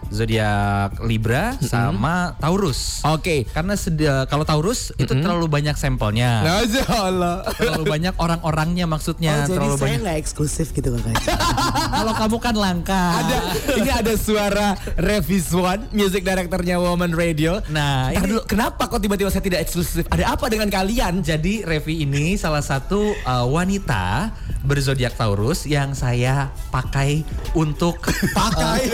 zodiak 0.10 0.98
Libra 1.02 1.54
sama 1.60 2.34
Taurus. 2.38 3.02
Oke. 3.06 3.46
Karena 3.48 3.74
sedi- 3.74 4.08
kalau 4.26 4.44
Taurus 4.44 4.92
itu 4.96 5.10
terlalu 5.10 5.46
banyak 5.48 5.76
sampelnya. 5.76 6.42
Allah. 6.90 7.46
terlalu 7.54 7.86
banyak 7.86 8.14
orang-orangnya 8.16 8.86
maksudnya 8.86 9.46
Oh, 9.46 9.48
jadi 9.48 9.56
terlalu 9.56 9.76
saya 9.76 9.84
banyak. 9.86 10.00
nggak 10.02 10.18
eksklusif 10.18 10.68
gitu 10.72 10.90
kakak. 10.92 11.16
Kalau 12.00 12.14
kamu 12.16 12.38
kan 12.40 12.56
langka. 12.56 13.04
Ada 13.20 13.38
ini 13.76 13.90
ada 13.90 14.14
suara 14.16 14.68
Reviswan, 14.96 15.90
music 15.92 16.24
directornya 16.24 16.78
Woman 16.78 17.12
Radio. 17.12 17.62
Nah, 17.68 18.10
Ntar 18.10 18.20
ini- 18.20 18.30
dulu, 18.30 18.42
kenapa 18.46 18.86
kok 18.86 19.00
tiba-tiba 19.00 19.30
saya 19.30 19.42
tidak 19.42 19.60
eksklusif? 19.62 20.06
Ada 20.08 20.34
apa 20.34 20.46
dengan 20.48 20.68
kalian? 20.68 21.22
Jadi 21.22 21.62
Revi 21.62 22.02
ini 22.02 22.36
salah 22.36 22.62
satu 22.70 23.18
uh, 23.26 23.50
wanita 23.50 24.30
berzodiak 24.70 25.18
Taurus 25.18 25.66
yang 25.66 25.98
saya 25.98 26.54
pakai 26.70 27.26
untuk 27.58 27.98
pakai. 28.38 28.86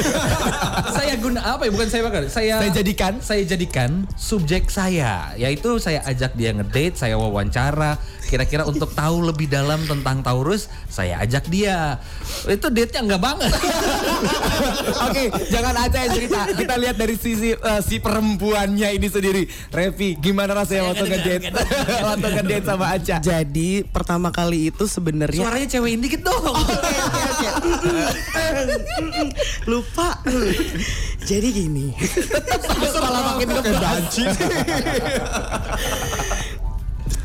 saya 0.97 1.19
guna 1.19 1.43
apa 1.43 1.67
ya? 1.67 1.71
Bukan 1.75 1.89
saya 1.91 2.07
pakai. 2.07 2.31
Saya 2.31 2.63
Saya 2.63 2.71
jadikan? 2.71 3.13
Saya 3.19 3.43
jadikan 3.43 4.07
subjek 4.15 4.71
saya, 4.71 5.35
yaitu 5.35 5.75
saya 5.83 5.99
ajak 6.07 6.31
dia 6.39 6.55
ngedate, 6.55 6.95
saya 6.95 7.19
wawancara. 7.19 7.99
Kira-kira 8.25 8.65
untuk 8.65 8.89
tahu 8.95 9.21
lebih 9.21 9.45
dalam 9.51 9.83
tentang 9.85 10.25
Taurus, 10.25 10.71
saya 10.89 11.21
ajak 11.21 11.45
dia. 11.51 12.01
Itu 12.49 12.73
date-nya 12.73 13.05
enggak 13.05 13.21
banget. 13.21 13.51
Oke, 15.11 15.29
jangan 15.53 15.75
aja 15.77 15.97
yang 16.07 16.13
cerita. 16.15 16.39
Kita 16.55 16.73
lihat 16.79 16.97
dari 16.97 17.15
sisi 17.19 17.53
eh, 17.53 17.81
si 17.85 18.01
perempuannya 18.01 18.97
ini 18.97 19.07
sendiri. 19.11 19.43
Revi, 19.69 20.17
gimana 20.17 20.57
rasanya 20.57 20.89
waktu 20.89 21.05
ngedate? 21.05 21.53
waktu 22.07 22.27
ngedate 22.39 22.65
sama 22.65 22.85
Aca? 22.97 23.17
Jadi 23.21 23.85
pertama 23.85 24.33
kali 24.33 24.73
itu 24.73 24.89
sebenarnya 24.89 25.45
Suaranya 25.45 25.64
cewek 25.67 25.99
dikit 25.99 26.21
dong. 26.25 26.55
lupa. 29.71 30.17
Jadi 31.25 31.47
gini. 31.51 31.93
Malah 33.01 33.21
makin 33.33 33.49
kebanci. 33.59 34.23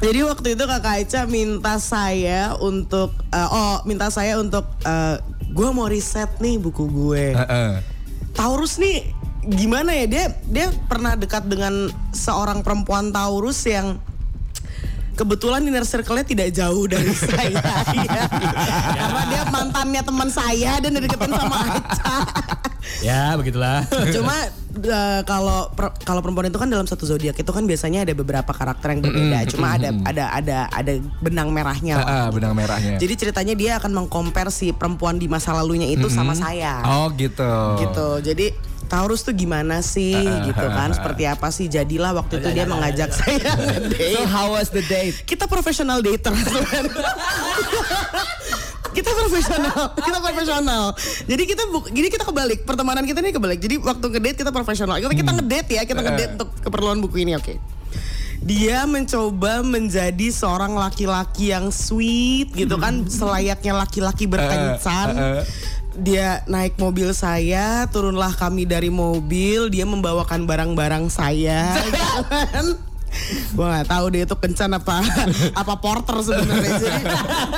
Jadi 0.00 0.20
waktu 0.25 0.49
itu 0.56 0.64
kakak 0.64 0.94
Aica 0.97 1.20
minta 1.28 1.76
saya 1.76 2.56
untuk 2.56 3.12
eh, 3.28 3.49
oh 3.52 3.85
minta 3.85 4.09
saya 4.09 4.40
untuk 4.40 4.64
gue 5.50 5.68
mau 5.76 5.87
riset 5.90 6.30
nih 6.40 6.56
buku 6.56 6.88
gue. 6.88 7.37
Taurus 8.32 8.80
nih 8.80 9.12
gimana 9.40 9.97
ya 9.97 10.04
dia 10.04 10.25
dia 10.49 10.68
pernah 10.88 11.16
dekat 11.16 11.49
dengan 11.49 11.88
seorang 12.12 12.61
perempuan 12.61 13.09
Taurus 13.09 13.64
yang 13.64 13.97
kebetulan 15.21 15.61
inner 15.61 15.85
circle-nya 15.85 16.25
tidak 16.25 16.49
jauh 16.50 16.85
dari 16.85 17.12
saya. 17.29 17.61
Iya. 17.93 18.23
Karena 18.97 19.23
dia 19.29 19.43
mantannya 19.47 20.00
teman 20.00 20.29
saya 20.29 20.81
dan 20.81 20.97
deketin 20.97 21.29
sama 21.31 21.57
Aca. 21.69 22.17
ya, 23.00 23.37
begitulah. 23.37 23.85
Cuma 24.11 24.33
eh, 24.81 25.21
kalau 25.23 25.69
per- 25.71 25.93
kalau 26.00 26.21
perempuan 26.21 26.49
itu 26.49 26.57
kan 26.57 26.67
dalam 26.67 26.85
satu 26.85 27.05
zodiak 27.05 27.37
itu 27.37 27.50
kan 27.50 27.62
biasanya 27.62 28.03
ada 28.03 28.17
beberapa 28.17 28.49
karakter 28.50 28.97
yang 28.97 29.00
berbeda. 29.03 29.39
Cuma 29.47 29.77
ada 29.77 29.93
ada 30.03 30.25
ada 30.33 30.59
ada 30.73 30.93
benang 31.21 31.53
merahnya. 31.53 32.00
lah. 32.00 32.07
Ah, 32.09 32.29
benang 32.33 32.57
merahnya. 32.57 32.97
Jadi 32.97 33.15
ceritanya 33.19 33.53
dia 33.53 33.73
akan 33.77 33.93
mengcompare 33.95 34.49
si 34.49 34.73
perempuan 34.73 35.21
di 35.21 35.29
masa 35.29 35.53
lalunya 35.53 35.85
itu 35.87 36.09
sama 36.09 36.33
saya. 36.33 36.81
Oh 36.83 37.12
gitu. 37.12 37.53
Gitu. 37.79 38.09
Jadi 38.25 38.47
Taurus 38.90 39.23
tuh 39.23 39.30
gimana 39.30 39.87
sih 39.87 40.18
gitu 40.18 40.66
kan? 40.66 40.90
Seperti 40.90 41.23
apa 41.30 41.54
sih? 41.54 41.70
Jadilah 41.70 42.11
waktu 42.11 42.42
itu 42.42 42.50
dia 42.50 42.66
mengajak 42.66 43.14
saya 43.14 43.54
ngedate. 43.62 44.18
So 44.18 44.26
how 44.26 44.50
was 44.50 44.75
the 44.75 44.82
date? 44.82 45.14
Kita 45.23 45.47
profesional 45.47 46.02
dater. 46.02 46.35
kita 48.90 49.11
profesional, 49.14 49.94
kita 49.94 50.18
profesional. 50.18 50.85
Jadi 51.30 51.42
kita 51.47 51.62
bu, 51.70 51.87
jadi 51.87 52.09
kita 52.11 52.26
kebalik. 52.26 52.66
Pertemanan 52.66 53.06
kita 53.06 53.23
ini 53.23 53.30
kebalik. 53.30 53.62
Jadi 53.62 53.78
waktu 53.78 54.06
ngedate 54.11 54.37
kita 54.42 54.50
profesional. 54.50 54.99
Kita 54.99 55.14
kita 55.14 55.30
ngedate 55.38 55.73
ya, 55.78 55.82
kita 55.87 56.00
ngedate 56.02 56.32
untuk 56.42 56.50
keperluan 56.59 56.99
buku 56.99 57.23
ini, 57.23 57.38
oke. 57.38 57.54
Dia 58.40 58.88
mencoba 58.88 59.61
menjadi 59.61 60.32
seorang 60.32 60.73
laki-laki 60.73 61.52
yang 61.52 61.68
sweet 61.68 62.49
gitu 62.56 62.80
kan, 62.80 63.04
selayaknya 63.06 63.85
laki-laki 63.87 64.25
berkencan. 64.26 65.44
Dia 65.99 66.47
naik 66.47 66.78
mobil 66.78 67.11
saya, 67.11 67.90
turunlah 67.90 68.30
kami 68.38 68.62
dari 68.62 68.94
mobil, 68.94 69.66
dia 69.75 69.82
membawakan 69.82 70.47
barang-barang 70.47 71.11
saya. 71.11 71.75
Gua 73.59 73.66
nggak 73.75 73.90
tahu 73.90 74.06
dia 74.14 74.23
itu 74.23 74.37
kencan 74.38 74.70
apa 74.70 75.02
apa 75.61 75.75
porter 75.82 76.14
sebenarnya. 76.23 76.78
Jadi 76.78 77.02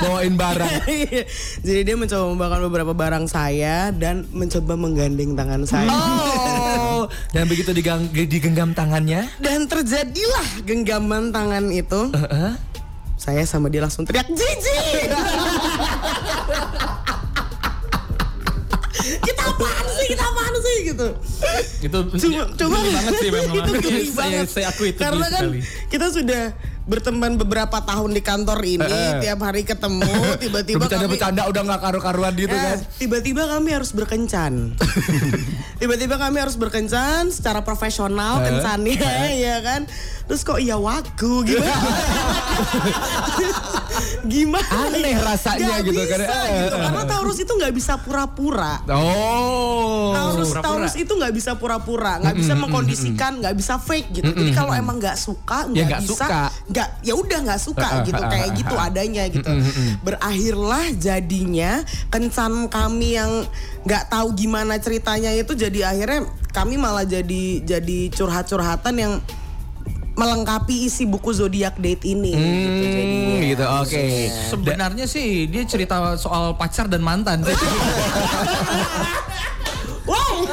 Bawain 0.01 0.33
barang. 0.33 0.73
Jadi 1.65 1.81
dia 1.85 1.93
mencoba 1.93 2.25
membawakan 2.33 2.61
beberapa 2.73 2.93
barang 2.97 3.25
saya 3.29 3.93
dan 3.93 4.25
mencoba 4.33 4.73
menggandeng 4.73 5.37
tangan 5.37 5.61
saya. 5.69 5.93
Oh, 5.93 7.05
dan 7.37 7.45
begitu 7.45 7.69
digang- 7.69 8.09
digenggam 8.09 8.73
tangannya. 8.73 9.29
Dan 9.37 9.69
terjadilah 9.69 10.65
genggaman 10.65 11.29
tangan 11.29 11.69
itu. 11.69 12.09
Saya 13.15 13.45
sama 13.45 13.69
dia 13.69 13.85
langsung 13.85 14.03
teriak 14.03 14.27
jijik. 14.33 15.13
kita 19.03 19.45
Kita 20.05 20.23
apaan 20.25 20.55
sih 20.55 20.77
gitu. 20.85 21.07
itu 21.81 21.97
Cuma 22.13 22.41
cuma 22.53 22.75
geli 22.77 22.91
banget 22.91 23.13
sih 23.15 23.29
memang. 23.29 23.55
itu 23.55 23.71
geli 23.79 24.03
saya, 24.05 24.15
banget. 24.15 24.47
saya 24.49 24.65
akui 24.69 24.87
itu 24.89 24.99
Karena 24.99 25.27
kan 25.27 25.43
sekali. 25.43 25.59
kita 25.87 26.07
sudah 26.09 26.43
berteman 26.83 27.39
beberapa 27.39 27.79
tahun 27.79 28.11
di 28.11 28.19
kantor 28.19 28.59
ini, 28.61 29.23
tiap 29.23 29.39
hari 29.39 29.63
ketemu, 29.63 30.03
tiba-tiba 30.43 30.83
kami 30.83 30.83
Bercanda-bercanda 30.83 31.41
udah 31.47 31.61
nggak 31.63 31.81
karu-karuan 31.81 32.33
gitu 32.35 32.51
Ya, 32.51 32.63
kan. 32.65 32.77
Tiba-tiba 32.99 33.43
kami 33.47 33.69
harus 33.71 33.91
berkencan. 33.95 34.75
tiba-tiba 35.81 36.15
kami 36.15 36.37
harus 36.39 36.55
berkencan 36.55 37.31
secara 37.31 37.63
profesional 37.63 38.43
kencannya 38.43 38.99
ya 39.47 39.57
kan. 39.63 39.87
Terus 40.23 40.41
kok 40.47 40.59
iya 40.59 40.79
wagu 40.79 41.43
gimana? 41.43 41.73
gimana? 44.33 44.87
Aneh 44.87 45.13
ya? 45.13 45.19
rasanya 45.19 45.67
Nggak 45.67 45.79
gitu 45.83 45.99
bisa, 45.99 46.15
kan. 46.15 46.47
gitu. 46.47 46.77
Karena 46.79 47.03
Taurus 47.03 47.37
itu 47.43 47.53
nggak 47.53 47.73
bisa 47.75 47.93
pura-pura. 47.99 48.73
Oh. 48.87 50.15
Taurus, 50.15 50.49
pura-pura. 50.49 50.63
Taurus 50.63 50.95
itu 50.95 51.11
nggak 51.11 51.33
bisa 51.35 51.51
pura-pura, 51.59 52.13
nggak 52.23 52.35
bisa 52.39 52.53
mengkondisikan, 52.55 53.31
nggak 53.43 53.55
bisa 53.59 53.75
fake 53.77 54.09
gitu. 54.15 54.31
Jadi 54.31 54.51
kalau 54.55 54.71
emang 54.71 54.97
nggak 54.97 55.19
suka, 55.19 55.67
Ya 55.75 55.83
nggak 55.83 55.87
nggak 55.91 56.01
bisa, 56.07 56.25
nggak 56.71 56.87
ya 57.03 57.13
udah 57.19 57.39
nggak 57.43 57.61
suka 57.61 57.89
gitu, 58.07 58.21
kayak 58.21 58.49
gitu 58.55 58.75
adanya 58.79 59.23
gitu. 59.27 59.51
Berakhirlah 60.01 60.85
jadinya 60.95 61.83
kencan 62.07 62.71
kami 62.71 63.19
yang 63.19 63.43
nggak 63.83 64.07
tahu 64.07 64.31
gimana 64.39 64.79
ceritanya 64.79 65.35
itu 65.35 65.51
jadi 65.51 65.91
akhirnya 65.91 66.31
kami 66.55 66.79
malah 66.79 67.03
jadi 67.03 67.59
jadi 67.65 67.99
curhat-curhatan 68.15 68.95
yang 68.95 69.13
melengkapi 70.13 70.85
isi 70.85 71.09
buku 71.09 71.33
zodiak 71.33 71.77
date 71.81 72.05
ini 72.05 72.31
gitu. 72.37 72.89
Hmm, 72.93 73.39
gitu. 73.41 73.65
Oke. 73.81 74.03
Sebenarnya 74.53 75.05
sih 75.09 75.49
dia 75.49 75.65
cerita 75.65 76.13
soal 76.21 76.53
pacar 76.53 76.85
dan 76.85 77.01
mantan. 77.01 77.41
Wow. 80.03 80.43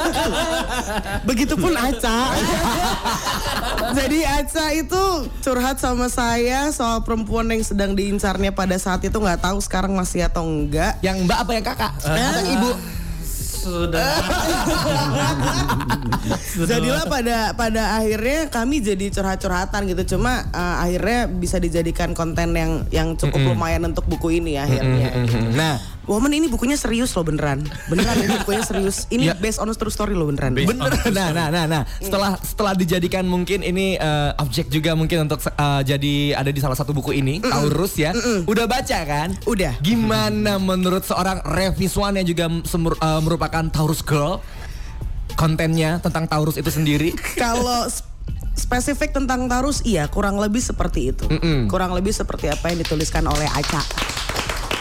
Begitupun 1.27 1.75
Aca. 1.75 2.31
Jadi 3.99 4.23
Aca 4.23 4.65
itu 4.71 5.03
curhat 5.43 5.75
sama 5.75 6.07
saya 6.07 6.71
soal 6.71 7.03
perempuan 7.03 7.51
yang 7.51 7.59
sedang 7.59 7.91
diincarnya 7.91 8.55
pada 8.55 8.79
saat 8.79 9.03
itu 9.03 9.19
nggak 9.19 9.43
tahu 9.43 9.59
sekarang 9.59 9.91
masih 9.91 10.23
atau 10.23 10.47
enggak. 10.47 10.95
Yang 11.03 11.27
Mbak 11.27 11.37
apa 11.43 11.51
yang 11.51 11.65
Kakak? 11.67 11.91
Eh, 11.99 12.55
ibu. 12.55 12.71
Jadilah 16.69 17.05
pada 17.07 17.53
pada 17.57 17.97
akhirnya 18.01 18.49
kami 18.49 18.81
jadi 18.81 19.09
curhat-curhatan 19.13 19.85
gitu. 19.89 20.03
Cuma 20.17 20.43
eh, 20.49 20.75
akhirnya 20.89 21.27
bisa 21.29 21.59
dijadikan 21.61 22.13
konten 22.17 22.55
yang 22.57 22.85
yang 22.89 23.13
cukup 23.15 23.53
lumayan 23.53 23.85
untuk 23.87 24.05
buku 24.09 24.41
ini 24.41 24.57
akhirnya. 24.57 25.13
Nah, 25.53 25.77
Woman 26.01 26.33
ini 26.33 26.45
bukunya 26.45 26.73
serius 26.73 27.13
loh 27.13 27.21
beneran. 27.21 27.61
Beneran 27.85 28.17
ini 28.17 28.33
bukunya 28.39 28.61
serius. 28.61 29.05
Ini 29.07 29.23
Ya. 29.23 29.33
based 29.33 29.57
on 29.57 29.65
a 29.65 29.75
true 29.75 29.87
story 29.87 30.11
loh 30.11 30.25
beneran. 30.25 30.53
Bener. 30.53 30.89
Nah, 31.07 31.29
nah, 31.29 31.47
nah, 31.47 31.65
nah. 31.65 31.83
Setelah 31.95 32.35
setelah 32.37 32.73
dijadikan 32.73 33.21
mungkin 33.23 33.61
ini 33.61 33.95
eh, 33.95 34.31
objek 34.35 34.67
juga 34.67 34.91
mungkin 34.91 35.23
untuk 35.23 35.37
eh, 35.39 35.81
jadi 35.83 36.13
ada 36.35 36.49
di 36.49 36.57
salah 36.57 36.73
satu 36.73 36.89
buku 36.89 37.13
ini, 37.13 37.37
Taurus 37.39 37.95
ya. 37.95 38.17
Udah 38.43 38.65
baca 38.65 38.99
kan? 39.03 39.37
Udah. 39.45 39.77
Gimana 39.79 40.57
menurut 40.57 41.01
seorang 41.01 41.37
Revi 41.43 41.85
Swan 41.85 42.15
yang 42.15 42.25
juga 42.25 42.49
semur- 42.63 42.97
eh, 42.97 43.21
merupakan 43.21 43.61
Taurus 43.67 44.01
girl? 44.01 44.41
Kontennya 45.31 45.97
tentang 45.99 46.25
Taurus 46.25 46.55
itu 46.55 46.67
sendiri. 46.67 47.13
Kalau 47.39 47.85
sp- 47.85 48.09
spesifik 48.53 49.13
tentang 49.13 49.45
Taurus, 49.45 49.79
iya 49.81 50.05
kurang 50.05 50.35
lebih 50.35 50.59
seperti 50.59 51.13
itu. 51.13 51.29
Kurang 51.65 51.93
lebih 51.93 52.11
seperti 52.11 52.45
apa 52.47 52.67
yang 52.67 52.79
dituliskan 52.79 53.23
oleh 53.23 53.47
Aca. 53.47 53.79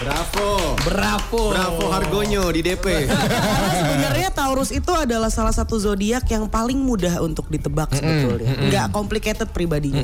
Bravo. 0.01 0.49
Bravo. 0.81 1.43
Bravo 1.53 1.85
Hargonyo 1.89 2.49
di 2.51 2.61
DP. 2.63 3.05
Karena 3.05 3.69
sebenarnya 3.85 4.29
Taurus 4.33 4.73
itu 4.73 4.89
adalah 4.89 5.29
salah 5.29 5.53
satu 5.53 5.77
zodiak 5.77 6.25
yang 6.27 6.49
paling 6.49 6.81
mudah 6.81 7.21
untuk 7.21 7.47
ditebak 7.47 7.93
sebetulnya. 7.93 8.57
Nggak 8.59 8.87
complicated 8.91 9.49
pribadinya. 9.51 10.01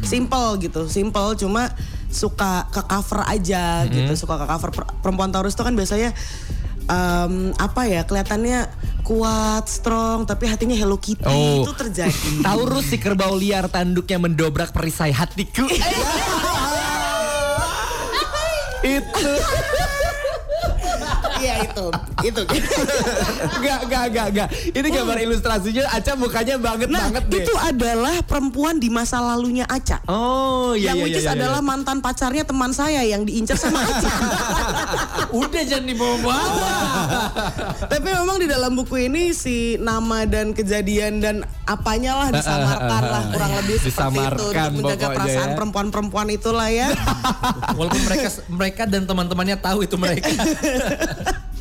Simple 0.00 0.48
gitu, 0.60 0.86
simple 0.86 1.34
cuma 1.36 1.74
suka 2.06 2.66
ke 2.68 2.82
cover 2.84 3.22
aja 3.24 3.86
gitu, 3.86 4.12
suka 4.16 4.34
ke 4.36 4.46
cover 4.46 4.70
Per- 4.72 4.90
perempuan 5.00 5.30
Taurus 5.30 5.52
itu 5.52 5.62
kan 5.62 5.74
biasanya 5.74 6.10
em, 6.86 7.32
apa 7.54 7.86
ya 7.86 8.02
kelihatannya 8.02 8.66
kuat, 9.02 9.66
strong, 9.66 10.22
tapi 10.22 10.46
hatinya 10.46 10.74
Hello 10.74 10.94
Kitty 10.94 11.26
Oh. 11.26 11.62
itu 11.62 11.72
terjadi. 11.72 12.30
Taurus 12.46 12.86
si 12.86 12.98
kerbau 12.98 13.34
liar 13.34 13.66
tanduknya 13.66 14.18
mendobrak 14.18 14.70
perisai 14.70 15.10
hatiku. 15.10 15.66
itu 18.82 19.32
Iya 21.40 21.54
itu, 21.64 21.86
itu. 22.22 22.40
Enggak, 23.56 23.78
enggak, 23.88 24.02
enggak, 24.08 24.26
enggak. 24.30 24.48
Ini 24.70 24.88
gambar 24.90 25.16
ilustrasinya 25.20 25.82
Aca 25.88 26.12
mukanya 26.14 26.56
banget 26.56 26.88
Nah 26.88 27.08
banget 27.08 27.24
deh. 27.26 27.42
itu 27.42 27.54
adalah 27.56 28.20
perempuan 28.22 28.76
di 28.76 28.92
masa 28.92 29.18
lalunya 29.18 29.64
Aca. 29.64 30.04
Oh, 30.04 30.76
iya 30.76 30.92
yang 30.92 30.96
iya 31.00 31.04
which 31.04 31.16
is 31.16 31.24
iya, 31.24 31.32
iya. 31.32 31.40
adalah 31.40 31.60
mantan 31.60 31.98
pacarnya 31.98 32.44
teman 32.44 32.70
saya 32.70 33.00
yang 33.02 33.24
diincar 33.24 33.56
sama 33.56 33.80
Aca. 33.88 34.12
Udah 35.32 35.62
jangan 35.64 35.86
dibawa-bawa. 35.86 36.72
Tapi 37.88 38.06
memang 38.06 38.36
di 38.36 38.46
dalam 38.46 38.72
buku 38.74 39.08
ini 39.08 39.32
si 39.32 39.80
nama 39.80 40.28
dan 40.28 40.52
kejadian 40.52 41.18
dan 41.18 41.36
apanya 41.64 42.18
lah 42.18 42.28
disamarkan 42.30 43.02
lah 43.02 43.22
kurang 43.30 43.52
lebih 43.56 43.76
seperti 43.78 43.88
itu 43.88 43.90
Disamarkan 43.90 44.68
untuk 44.68 44.76
menjaga 44.76 45.00
pokoknya 45.00 45.16
perasaan 45.16 45.48
ya. 45.48 45.56
perempuan-perempuan 45.56 46.26
itulah 46.28 46.68
ya. 46.68 46.88
Walaupun 47.74 48.02
mereka 48.04 48.28
mereka 48.50 48.82
dan 48.84 49.02
teman-temannya 49.06 49.56
tahu 49.56 49.78
itu 49.86 49.96
mereka. 49.96 50.28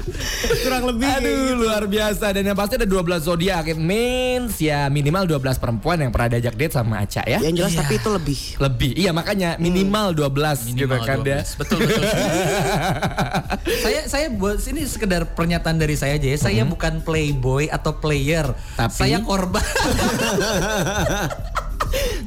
kurang 0.65 0.83
lebih. 0.93 1.07
Aduh 1.07 1.53
luar 1.59 1.83
biasa 1.85 2.31
dan 2.33 2.43
yang 2.45 2.57
pasti 2.57 2.79
ada 2.79 2.87
12 2.87 3.27
zodiak 3.27 3.63
It 3.69 3.79
means 3.79 4.57
ya 4.61 4.87
minimal 4.87 5.25
12 5.27 5.61
perempuan 5.61 5.97
yang 6.01 6.11
pernah 6.13 6.37
diajak 6.37 6.55
date 6.55 6.73
sama 6.75 7.03
Aca 7.03 7.23
ya 7.25 7.39
Yang 7.41 7.55
jelas 7.65 7.73
tapi 7.77 7.93
itu 7.97 8.09
lebih. 8.09 8.39
Lebih 8.59 8.91
Iya 8.95 9.11
makanya 9.11 9.49
minimal 9.59 10.15
12 10.15 10.75
gitu 10.75 10.85
Minimal 10.87 11.01
kan 11.05 11.17
ya 11.25 11.41
12. 11.43 11.59
Betul 11.61 11.77
betul. 11.83 12.03
saya 13.83 13.99
saya 14.07 14.27
buat 14.33 14.57
ini 14.65 14.81
sekedar 14.85 15.21
pernyataan 15.33 15.77
dari 15.77 15.95
saya 15.95 16.15
aja 16.15 16.27
ya. 16.27 16.37
Saya 16.37 16.63
bukan 16.65 17.01
playboy 17.03 17.67
atau 17.69 17.97
player. 17.97 18.45
Tapi? 18.77 18.93
saya 18.93 19.17
korban. 19.23 19.63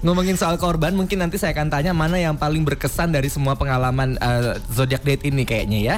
Ngomongin 0.03 0.35
soal 0.35 0.59
korban 0.59 0.99
mungkin 0.99 1.23
nanti 1.23 1.39
saya 1.39 1.55
akan 1.55 1.71
tanya 1.71 1.95
mana 1.95 2.19
yang 2.19 2.35
paling 2.35 2.67
berkesan 2.67 3.15
dari 3.15 3.31
semua 3.31 3.55
pengalaman 3.55 4.19
eh, 4.19 4.59
zodiak 4.75 5.07
date 5.07 5.31
ini 5.31 5.47
kayaknya 5.47 5.79
ya. 5.79 5.97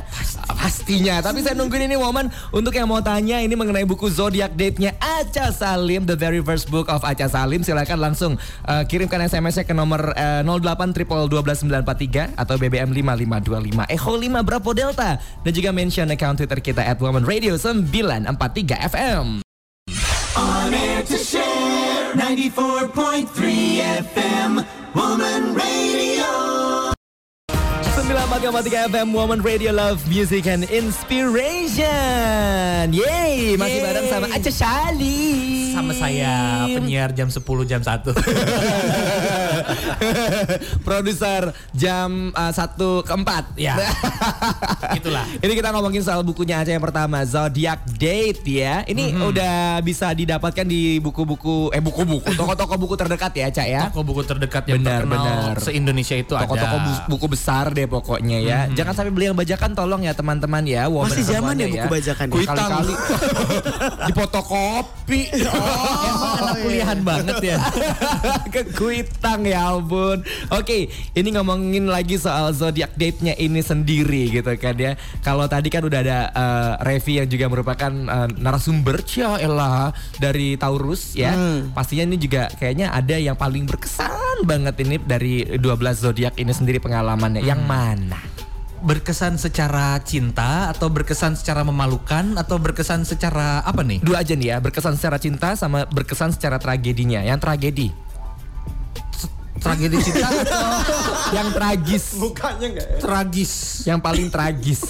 Pastinya. 0.53 1.25
Tapi 1.25 1.41
saya 1.41 1.57
nungguin 1.57 1.89
ini 1.89 1.97
momen 1.97 2.29
untuk 2.53 2.77
yang 2.77 2.85
mau 2.85 3.01
tanya 3.01 3.41
ini 3.41 3.57
mengenai 3.57 3.89
buku 3.89 4.13
zodiak 4.13 4.53
date-nya 4.53 4.93
Aca 5.01 5.49
Salim, 5.57 6.05
the 6.05 6.13
very 6.13 6.45
first 6.45 6.69
book 6.69 6.93
of 6.93 7.01
Aca 7.01 7.33
Salim. 7.33 7.65
Silakan 7.65 7.97
langsung 7.97 8.37
eh, 8.69 8.85
kirimkan 8.85 9.25
SMS-nya 9.25 9.65
ke 9.65 9.73
nomor 9.73 10.13
eh, 10.13 10.45
08 10.45 10.93
12943 10.93 12.37
atau 12.37 12.55
BBM 12.61 12.93
5525 12.93 13.89
Echo 13.89 14.13
5 14.21 14.45
Bravo 14.45 14.71
Delta 14.77 15.17
dan 15.17 15.53
juga 15.57 15.71
mention 15.73 16.13
account 16.13 16.37
Twitter 16.45 16.61
kita 16.61 16.85
at 16.85 17.01
Woman 17.01 17.25
Radio 17.25 17.57
943 17.57 18.85
FM. 18.93 19.44
94.3 22.15 23.27
FM. 24.07 24.63
Woman 24.95 25.43
Radio. 25.55 26.31
94,3 27.51 28.71
FM 28.91 29.13
Woman 29.13 29.43
Radio 29.43 29.73
Love 29.73 30.07
Music 30.09 30.47
and 30.47 30.63
Inspiration 30.71 31.83
Yeay 32.95 33.59
Masih 33.59 33.83
Yeay. 33.83 33.83
bareng 33.83 34.07
sama 34.07 34.27
Aca 34.31 34.51
Shali 34.51 35.64
Sama 35.75 35.91
saya 35.93 36.35
penyiar 36.69 37.11
jam 37.11 37.27
10 37.27 37.43
jam 37.67 37.83
1. 37.83 38.15
Produser 40.81 41.43
jam 41.73 42.31
uh, 42.33 42.53
1 42.53 42.79
ke 43.03 43.13
4 43.13 43.57
Ya. 43.57 43.75
Itulah. 44.93 45.25
Ini 45.37 45.53
kita 45.53 45.71
ngomongin 45.71 46.01
soal 46.01 46.23
bukunya 46.23 46.61
Aca 46.61 46.71
yang 46.71 46.83
pertama 46.83 47.23
Zodiac 47.25 47.83
Date 47.93 48.43
ya 48.45 48.83
Ini 48.85 49.15
udah 49.21 49.55
bisa 49.81 50.11
didapatkan 50.11 50.63
di 50.63 50.99
buku-buku 50.99 51.71
Eh 51.71 51.81
buku-buku 51.81 52.31
Toko-toko 52.39 52.75
buku 52.77 52.95
terdekat 52.95 53.33
ya 53.33 53.47
Aca 53.49 53.65
ya 53.65 53.81
Toko 53.89 54.03
buku 54.03 54.23
terdekat 54.23 54.63
yang 54.67 54.79
Benar, 54.81 55.03
terkenal 55.03 55.25
benar. 55.25 55.57
se-Indonesia 55.61 56.17
itu 56.17 56.33
ada. 56.33 56.45
Toko-toko 56.45 56.77
bu- 56.79 57.05
buku 57.11 57.27
besar 57.29 57.71
deh 57.71 57.87
pokoknya 57.87 58.39
ya 58.41 58.59
Jangan 58.71 58.93
sampai 58.93 59.11
beli 59.11 59.27
yang 59.27 59.39
bajakan 59.39 59.71
tolong 59.73 60.03
ya 60.03 60.13
teman-teman 60.13 60.63
ya 60.63 60.87
Woman 60.87 61.11
Masih 61.11 61.25
zaman 61.25 61.55
ya 61.57 61.67
buku 61.69 61.87
bajakan 61.89 62.27
ya? 62.29 62.35
Kali-kali 62.45 62.95
Di 64.09 64.13
fotokopi 64.13 65.21
Emang 66.05 66.33
anak 66.41 66.57
kuliahan 66.61 67.01
banget 67.01 67.37
ya. 67.43 67.59
ke 68.55 68.63
Kuitang 68.77 69.47
ya 69.49 69.75
ampun. 69.75 70.23
Oke, 70.53 70.89
ini 71.17 71.29
ngomongin 71.35 71.89
lagi 71.89 72.21
soal 72.21 72.53
zodiak 72.53 72.95
date-nya 72.95 73.35
ini 73.39 73.61
sendiri 73.61 74.31
gitu 74.31 74.53
kan 74.61 74.77
ya. 74.77 74.95
Kalau 75.25 75.49
tadi 75.49 75.69
kan 75.73 75.83
udah 75.85 76.01
ada 76.01 76.19
eh, 76.31 76.73
Revi 76.85 77.23
yang 77.23 77.29
juga 77.31 77.47
merupakan 77.49 77.93
eh, 77.93 78.29
narasumber 78.37 79.01
ya 79.05 79.39
elah 79.39 79.95
dari 80.19 80.59
Taurus 80.59 81.15
ya. 81.15 81.35
Pastinya 81.73 82.09
ini 82.09 82.17
juga 82.19 82.51
kayaknya 82.59 82.91
ada 82.91 83.17
yang 83.17 83.39
paling 83.39 83.65
berkesan 83.69 84.43
banget 84.45 84.75
ini 84.83 84.97
dari 84.99 85.47
12 85.47 85.61
zodiak 85.95 86.35
ini 86.41 86.53
sendiri 86.53 86.83
pengalamannya. 86.83 87.45
Yang 87.45 87.63
mana? 87.65 88.34
Berkesan 88.85 89.41
secara 89.41 89.97
cinta 90.05 90.69
atau 90.69 90.93
berkesan 90.93 91.41
secara 91.41 91.65
memalukan 91.65 92.37
atau 92.37 92.61
berkesan 92.61 93.09
secara 93.09 93.65
apa 93.65 93.81
nih? 93.81 94.05
Dua 94.05 94.21
aja 94.21 94.37
nih 94.37 94.53
ya, 94.53 94.57
berkesan 94.61 95.01
secara 95.01 95.17
cinta 95.17 95.57
sama 95.57 95.89
berkesan 95.89 96.37
secara 96.37 96.61
tragedinya. 96.61 97.25
Yang 97.25 97.41
tragedi. 97.49 98.04
Tragedi 99.65 99.97
cinta 99.99 100.29
atau 100.29 100.69
yang 101.33 101.49
tragis. 101.51 102.05
Mukanya 102.15 102.67
enggak 102.69 102.87
ya? 102.87 102.99
tragis? 103.01 103.53
Yang 103.83 103.99
paling 103.99 104.27
tragis. 104.29 104.81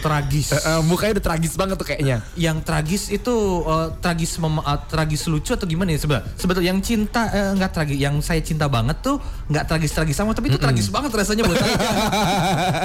Tragis. 0.00 0.48
Eh, 0.48 0.58
eh, 0.58 0.80
mukanya 0.82 1.12
udah 1.14 1.24
tragis 1.26 1.52
banget 1.54 1.76
tuh 1.76 1.84
kayaknya. 1.84 2.24
yang 2.34 2.58
tragis 2.58 3.06
itu 3.08 3.34
eh, 3.62 3.88
tragis 3.98 4.34
mem- 4.36 4.58
eh, 4.58 4.80
tragis 4.86 5.22
lucu 5.26 5.52
atau 5.52 5.62
gimana 5.62 5.90
ya 5.90 6.00
sebetulnya 6.00 6.24
sebetulnya 6.34 6.68
yang 6.68 6.80
cinta 6.80 7.22
eh, 7.28 7.52
nggak 7.52 7.70
tragis 7.70 7.98
yang 7.98 8.16
saya 8.18 8.40
cinta 8.40 8.64
banget 8.66 8.96
tuh 8.98 9.20
nggak 9.46 9.64
tragis 9.64 9.92
tragis 9.92 10.16
sama 10.16 10.32
tapi 10.32 10.48
itu 10.48 10.56
tragis 10.56 10.88
banget 10.88 11.12
rasanya 11.12 11.44
buat 11.44 11.56
saya 11.56 11.76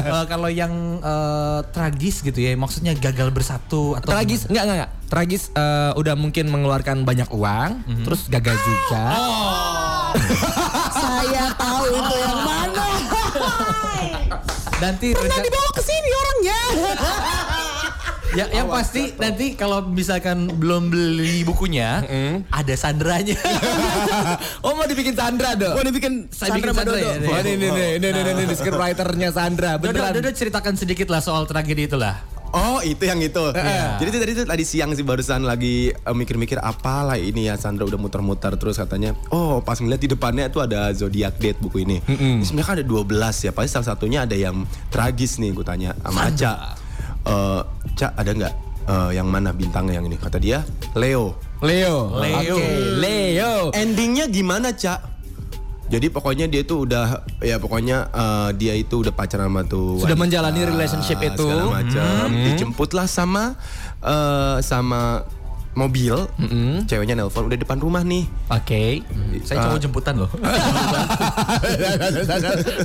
Eh, 0.06 0.26
kalau 0.28 0.48
yang 0.48 0.74
eh, 1.00 1.60
tragis 1.72 2.20
gitu 2.20 2.36
ya 2.36 2.52
maksudnya 2.54 2.94
gagal 2.94 3.32
bersatu 3.32 3.96
atau 3.96 4.12
Tragis 4.12 4.46
enggak 4.46 4.64
enggak 4.64 4.78
enggak. 4.78 4.92
Tragis 5.06 5.44
eh, 5.50 5.92
udah 5.96 6.14
mungkin 6.14 6.46
mengeluarkan 6.48 7.02
banyak 7.02 7.32
uang, 7.32 7.72
terus 8.04 8.28
gagal 8.28 8.58
juga. 8.58 9.04
Saya 10.92 11.46
tahu 11.54 11.84
itu 11.90 12.16
yang 12.18 12.40
mana. 12.42 12.88
nanti 14.76 15.08
Pernah 15.16 15.40
dibawa 15.40 15.70
ke 15.72 15.82
sini 15.82 16.10
orangnya. 16.12 16.60
ya, 18.36 18.46
yang 18.52 18.68
pasti 18.68 19.16
nanti 19.16 19.56
kalau 19.56 19.88
misalkan 19.88 20.52
belum 20.52 20.92
beli 20.92 21.48
bukunya 21.48 22.04
ada 22.52 22.76
sandranya 22.76 23.40
oh 24.60 24.76
mau 24.76 24.84
dibikin 24.84 25.16
Sandra 25.16 25.56
dong. 25.56 25.80
Mau 25.80 25.84
dibikin 25.84 26.28
Saya 26.28 26.60
Sandra 26.60 26.76
Sandra 26.76 26.92
Madodo. 26.92 27.00
ya, 27.00 27.16
Oh, 27.24 27.40
ini 27.40 27.54
nih 27.56 27.70
nih 27.72 27.90
ini 27.98 28.08
nih 28.12 28.44
nih 28.44 28.56
scriptwriternya 28.56 29.30
Sandra. 29.32 29.80
Dodo, 29.80 29.96
Beneran. 29.96 30.12
Dodo 30.12 30.30
ceritakan 30.36 30.76
sedikit 30.76 31.08
lah 31.08 31.24
soal 31.24 31.48
tragedi 31.48 31.88
itulah 31.88 32.35
Oh 32.56 32.80
itu 32.80 33.04
yang 33.04 33.20
itu. 33.20 33.44
Iya. 33.52 34.00
Jadi 34.00 34.08
itu 34.08 34.20
tadi 34.20 34.32
tuh 34.34 34.46
tadi 34.48 34.64
siang 34.64 34.96
sih 34.96 35.04
barusan 35.04 35.44
lagi 35.44 35.92
eh, 35.92 36.16
mikir-mikir 36.16 36.56
apalah 36.58 37.20
ini 37.20 37.46
ya 37.46 37.60
Sandra 37.60 37.84
udah 37.84 38.00
muter-muter 38.00 38.56
terus 38.56 38.80
katanya. 38.80 39.12
Oh 39.30 39.60
pas 39.60 39.76
ngeliat 39.76 40.00
di 40.00 40.08
depannya 40.08 40.48
tuh 40.48 40.64
ada 40.64 40.88
zodiac 40.90 41.36
date 41.36 41.60
buku 41.60 41.84
ini. 41.84 42.00
Ini 42.08 42.42
Sebenarnya 42.42 42.64
kan 42.64 42.76
ada 42.80 42.86
12 42.88 43.46
ya. 43.46 43.52
Pasti 43.52 43.70
salah 43.70 43.88
satunya 43.92 44.24
ada 44.24 44.34
yang 44.34 44.64
tragis 44.88 45.36
nih 45.38 45.52
gue 45.52 45.62
tanya 45.62 45.92
sama 46.00 46.32
Aca. 46.32 46.54
Eh, 47.26 47.62
Ca 47.96 48.08
ada 48.12 48.32
nggak 48.32 48.54
"Eh, 48.86 49.10
yang 49.14 49.28
mana 49.28 49.50
bintangnya 49.50 49.98
yang 49.98 50.06
ini 50.06 50.16
kata 50.16 50.38
dia 50.38 50.62
Leo 50.94 51.36
Leo. 51.60 52.12
Leo. 52.20 52.56
Oke, 52.56 52.70
Leo. 53.00 53.72
endingnya 53.74 54.28
gimana 54.28 54.70
cak 54.70 55.15
jadi 55.86 56.08
pokoknya 56.10 56.46
dia 56.50 56.66
itu 56.66 56.82
udah 56.82 57.22
ya 57.40 57.62
pokoknya 57.62 58.10
eh, 58.10 58.50
dia 58.58 58.74
itu 58.74 59.06
udah 59.06 59.14
pacaran 59.14 59.50
sama 59.50 59.62
tuh 59.64 60.02
Sudah 60.02 60.18
wanita, 60.18 60.24
menjalani 60.26 60.62
relationship 60.66 61.20
itu. 61.22 61.46
segala 61.46 61.82
macam 61.82 62.26
dijemputlah 62.34 63.06
sama 63.06 63.54
eh, 64.02 64.58
sama 64.66 65.22
mobil 65.76 66.16
ceweknya 66.88 67.20
nelpon 67.20 67.52
udah 67.52 67.60
depan 67.60 67.76
rumah 67.78 68.00
nih 68.02 68.24
Oke. 68.48 69.04
Saya 69.44 69.68
cowok 69.68 69.80
jemputan 69.84 70.16
loh. 70.16 70.32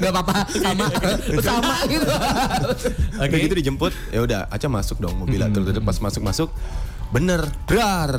Gak 0.02 0.10
apa-apa, 0.10 0.42
sama. 0.50 0.86
sama 1.38 1.74
gitu. 1.86 2.06
Udah 3.14 3.38
gitu 3.38 3.54
dijemput, 3.54 3.92
ya 4.10 4.20
udah, 4.26 4.40
Aca 4.50 4.66
masuk 4.66 4.98
dong 4.98 5.14
mobil. 5.14 5.38
Terus 5.38 5.70
terus 5.70 5.84
pas 5.86 5.96
masuk 6.02 6.22
masuk, 6.26 6.48
bener, 7.14 7.46
dar, 7.70 8.10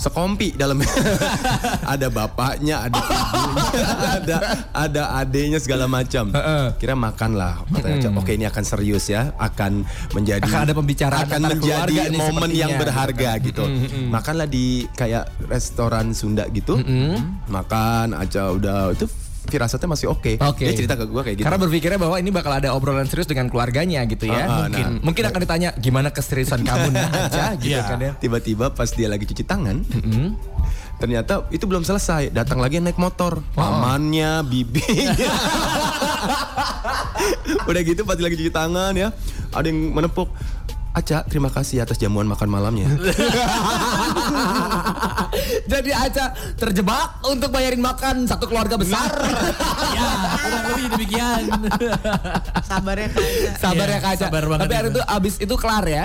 sekompi 0.00 0.56
dalamnya. 0.56 0.88
ada 1.92 2.08
bapaknya, 2.08 2.88
ada 2.88 2.96
ibunya, 2.96 3.64
ada 4.16 4.36
ada 4.72 5.02
adenya 5.20 5.60
segala 5.60 5.84
macam. 5.84 6.32
Kira 6.80 6.96
makan 6.96 7.36
lah. 7.36 7.60
Katanya 7.68 8.08
Aca, 8.08 8.08
oke 8.16 8.32
ini 8.32 8.46
akan 8.48 8.64
serius 8.64 9.12
ya, 9.12 9.36
akan 9.36 9.84
menjadi 10.16 10.48
Akan 10.48 10.64
ada 10.64 10.72
pembicaraan 10.72 11.28
akan 11.28 11.40
menjadi 11.52 11.94
nih 12.08 12.16
momen 12.16 12.50
yang 12.56 12.72
berharga 12.80 13.36
gitu. 13.44 13.64
Makanlah 14.08 14.48
di 14.48 14.88
kayak 14.96 15.28
restoran 15.52 16.16
Sunda 16.16 16.48
gitu. 16.48 16.80
Makan, 17.52 18.16
Aca 18.16 18.42
udah 18.56 18.96
itu 18.96 19.04
firasatnya 19.50 19.90
masih 19.90 20.06
oke. 20.08 20.38
Oke. 20.38 20.64
Dia 20.64 20.72
cerita 20.72 20.94
ke 20.94 21.04
gue 21.04 21.20
kayak 21.20 21.36
gitu. 21.36 21.44
Karena 21.44 21.58
berpikirnya 21.58 21.98
bahwa 21.98 22.16
ini 22.16 22.30
bakal 22.30 22.52
ada 22.54 22.72
obrolan 22.72 23.04
serius 23.04 23.26
dengan 23.26 23.50
keluarganya 23.50 24.06
gitu 24.06 24.24
ya. 24.24 24.46
Ah, 24.46 24.46
ah, 24.46 24.58
mungkin 24.64 24.84
nah. 24.86 25.02
mungkin 25.02 25.24
akan 25.26 25.40
ditanya 25.42 25.68
gimana 25.76 26.08
keseriusan 26.08 26.62
kamu 26.62 26.94
nah 26.94 27.10
aja 27.26 27.44
gitu 27.58 27.74
Iya. 27.74 27.82
kan 27.84 27.98
ya. 27.98 28.12
Tiba-tiba 28.16 28.70
pas 28.70 28.88
dia 28.88 29.10
lagi 29.10 29.26
cuci 29.26 29.42
tangan, 29.42 29.82
ternyata 30.96 31.44
itu 31.50 31.66
belum 31.66 31.82
selesai. 31.82 32.30
Datang 32.30 32.62
lagi 32.62 32.78
naik 32.78 32.96
motor, 32.96 33.42
pamannya, 33.52 34.46
bibinya. 34.46 35.12
Udah 37.68 37.82
gitu 37.82 38.02
pas 38.02 38.14
lagi 38.14 38.34
cuci 38.36 38.48
tangan 38.48 38.94
ya, 38.94 39.10
ada 39.50 39.66
yang 39.66 39.90
menepuk. 39.90 40.30
Aca, 40.90 41.22
terima 41.22 41.46
kasih 41.46 41.86
atas 41.86 42.02
jamuan 42.02 42.26
makan 42.26 42.50
malamnya. 42.50 42.90
Jadi 45.70 45.90
Aca 45.94 46.34
terjebak 46.58 47.22
untuk 47.22 47.54
bayarin 47.54 47.78
makan 47.78 48.26
satu 48.26 48.50
keluarga 48.50 48.74
besar. 48.74 49.06
ya, 49.94 50.08
kurang 50.42 50.64
lebih 50.74 50.86
demikian. 50.98 51.42
Sabarnya 52.66 53.08
Kak 53.14 53.22
Aca. 53.22 53.52
Sabar 53.54 53.86
Iya, 53.90 53.98
ya 54.02 54.16
sabar 54.18 54.42
banget 54.46 54.62
Tapi 54.66 54.74
hari 54.74 54.88
itu. 54.90 54.98
itu 54.98 55.02
abis 55.06 55.34
itu 55.38 55.54
kelar 55.54 55.86
ya. 55.86 56.04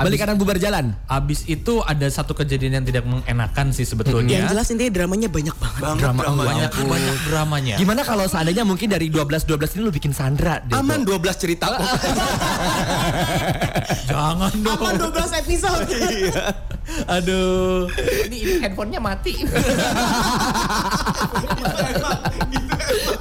Balik 0.00 0.16
kanan 0.16 0.40
bubar 0.40 0.56
jalan. 0.56 0.96
Abis 1.04 1.44
itu 1.44 1.84
ada 1.84 2.08
satu 2.08 2.32
kejadian 2.32 2.80
yang 2.80 2.86
tidak 2.88 3.04
mengenakan 3.04 3.68
sih 3.68 3.84
sebetulnya. 3.84 4.32
Yang 4.32 4.56
jelas 4.56 4.66
intinya 4.72 4.92
dramanya 4.96 5.28
banyak 5.28 5.52
banget. 5.60 5.80
Drama 6.00 6.22
banyak 6.40 6.72
banyak 6.72 7.16
dramanya. 7.28 7.74
Gimana 7.76 8.00
kalau 8.00 8.24
seandainya 8.24 8.64
mungkin 8.64 8.88
dari 8.88 9.12
12 9.12 9.44
12 9.44 9.76
ini 9.76 9.80
lu 9.84 9.92
bikin 9.92 10.16
Sandra 10.16 10.64
deh. 10.64 10.72
Aman 10.72 11.04
12 11.04 11.20
cerita. 11.36 11.68
Jangan 14.08 14.52
dong. 14.64 14.80
Aman 14.80 14.94
12 14.96 15.40
episode. 15.44 15.84
Aduh. 17.06 17.86
Ini, 18.26 18.36
ini 18.36 18.52
handphonenya 18.60 19.00
mati. 19.00 19.34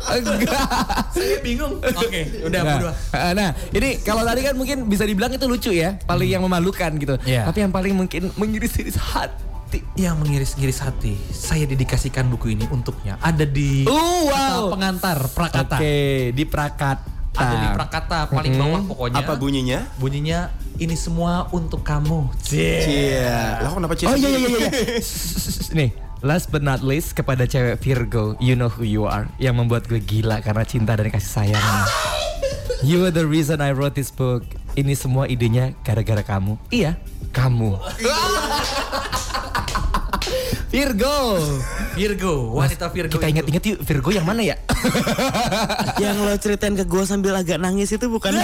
Enggak. 0.09 0.65
Saya 1.13 1.37
bingung. 1.39 1.77
Oke, 1.79 2.21
udah 2.41 2.59
Nah, 2.59 2.73
berdua. 2.75 2.91
eh, 3.13 3.31
nah, 3.33 3.49
ini 3.69 3.89
kalau 4.01 4.23
tadi 4.23 4.41
kan 4.41 4.53
mungkin 4.53 4.77
bisa 4.85 5.05
dibilang 5.05 5.29
itu 5.29 5.45
lucu 5.45 5.71
ya, 5.71 5.95
paling 6.03 6.27
yang 6.27 6.41
memalukan 6.41 6.89
gitu. 6.97 7.15
Iya. 7.23 7.45
Tapi 7.45 7.57
yang 7.61 7.71
paling 7.71 7.93
mungkin 7.93 8.33
mengiris-iris 8.35 8.97
hati. 8.97 9.85
Yang 9.93 10.15
mengiris-ngiris 10.17 10.79
hati. 10.81 11.13
Saya 11.29 11.69
dedikasikan 11.69 12.25
buku 12.25 12.57
ini 12.57 12.65
untuknya. 12.67 13.21
Ada 13.21 13.45
di 13.45 13.85
Oh, 13.85 14.25
wow. 14.25 14.33
kata 14.33 14.61
pengantar 14.73 15.17
Prakata. 15.29 15.77
Oke, 15.77 15.95
di 16.33 16.43
Prakata. 16.43 17.05
Ada 17.37 17.55
di 17.55 17.69
Prakata 17.71 18.19
paling 18.27 18.53
bawah 18.57 18.81
pokoknya. 18.83 19.21
Apa 19.21 19.33
bunyinya? 19.37 19.79
Bunyinya 19.95 20.49
ini 20.79 20.95
semua 20.95 21.51
untuk 21.51 21.83
kamu. 21.83 22.31
Cia. 22.39 23.59
Lah 23.59 23.71
kenapa 23.75 23.93
Cia? 23.99 24.07
Oh 24.09 24.15
iya 24.15 24.31
iya 24.31 24.39
iya 24.39 24.49
iya. 24.63 24.71
Nih, 25.75 25.89
last 26.23 26.47
but 26.49 26.63
not 26.63 26.79
least 26.79 27.13
kepada 27.19 27.43
cewek 27.43 27.77
Virgo, 27.83 28.39
you 28.39 28.55
know 28.55 28.71
who 28.71 28.87
you 28.87 29.03
are, 29.03 29.27
yang 29.37 29.59
membuat 29.59 29.85
gue 29.91 29.99
gila 29.99 30.39
karena 30.39 30.63
cinta 30.63 30.95
dan 30.95 31.11
kasih 31.11 31.31
sayang. 31.51 31.67
You 32.79 33.03
are 33.03 33.11
the 33.11 33.27
reason 33.27 33.59
I 33.59 33.75
wrote 33.75 33.99
this 33.99 34.07
book. 34.07 34.47
Ini 34.79 34.95
semua 34.95 35.27
idenya 35.27 35.75
gara-gara 35.83 36.23
kamu. 36.23 36.55
Iya, 36.71 36.95
kamu. 37.35 37.75
Virgo. 40.69 41.41
Virgo, 41.97 42.33
wanita 42.55 42.87
Virgo. 42.93 43.17
Kita 43.19 43.27
ingat-ingat 43.27 43.63
yuk 43.65 43.79
Virgo 43.83 44.09
yang 44.13 44.23
mana 44.23 44.45
ya? 44.45 44.55
Yang 45.97 46.15
lo 46.23 46.33
ceritain 46.39 46.77
ke 46.77 46.85
gue 46.87 47.03
sambil 47.03 47.35
agak 47.35 47.59
nangis 47.59 47.91
itu 47.91 48.05
bukan 48.07 48.37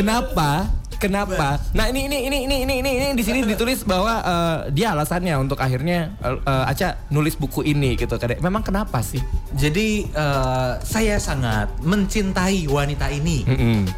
Kenapa? 0.00 0.80
Kenapa? 1.00 1.56
Nah 1.72 1.88
ini 1.88 2.12
ini 2.12 2.28
ini 2.28 2.38
ini 2.44 2.56
ini 2.60 2.74
ini, 2.84 2.90
ini 2.92 3.06
di 3.16 3.24
sini 3.24 3.40
ditulis 3.40 3.88
bahwa 3.88 4.20
eh, 4.20 4.56
dia 4.76 4.92
alasannya 4.92 5.32
untuk 5.40 5.56
akhirnya 5.56 6.12
eh, 6.20 6.36
eh, 6.36 6.64
Aca 6.68 7.08
nulis 7.08 7.40
buku 7.40 7.64
ini 7.64 7.96
gitu. 7.96 8.20
Kadek. 8.20 8.44
Memang 8.44 8.60
kenapa 8.60 9.00
sih? 9.00 9.24
Jadi 9.56 10.04
eh, 10.12 10.72
saya 10.84 11.16
sangat 11.16 11.72
mencintai 11.80 12.68
wanita 12.68 13.08
ini. 13.08 13.48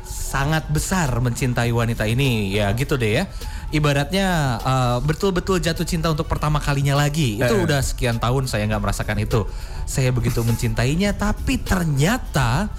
Sangat 0.07 0.71
besar 0.71 1.11
mencintai 1.19 1.75
wanita 1.75 2.07
ini. 2.07 2.55
Ya 2.55 2.71
gitu 2.71 2.95
deh 2.95 3.19
ya. 3.19 3.25
Ibaratnya 3.75 4.63
eh, 4.63 4.99
betul-betul 5.03 5.59
jatuh 5.59 5.83
cinta 5.83 6.07
untuk 6.07 6.31
pertama 6.31 6.63
kalinya 6.63 6.95
lagi. 6.95 7.35
Itu 7.35 7.67
udah 7.67 7.83
sekian 7.83 8.23
tahun 8.23 8.47
saya 8.47 8.63
nggak 8.71 8.79
merasakan 8.79 9.19
itu. 9.19 9.43
Saya 9.91 10.15
begitu 10.15 10.47
mencintainya 10.47 11.19
tapi 11.19 11.59
ternyata 11.59 12.71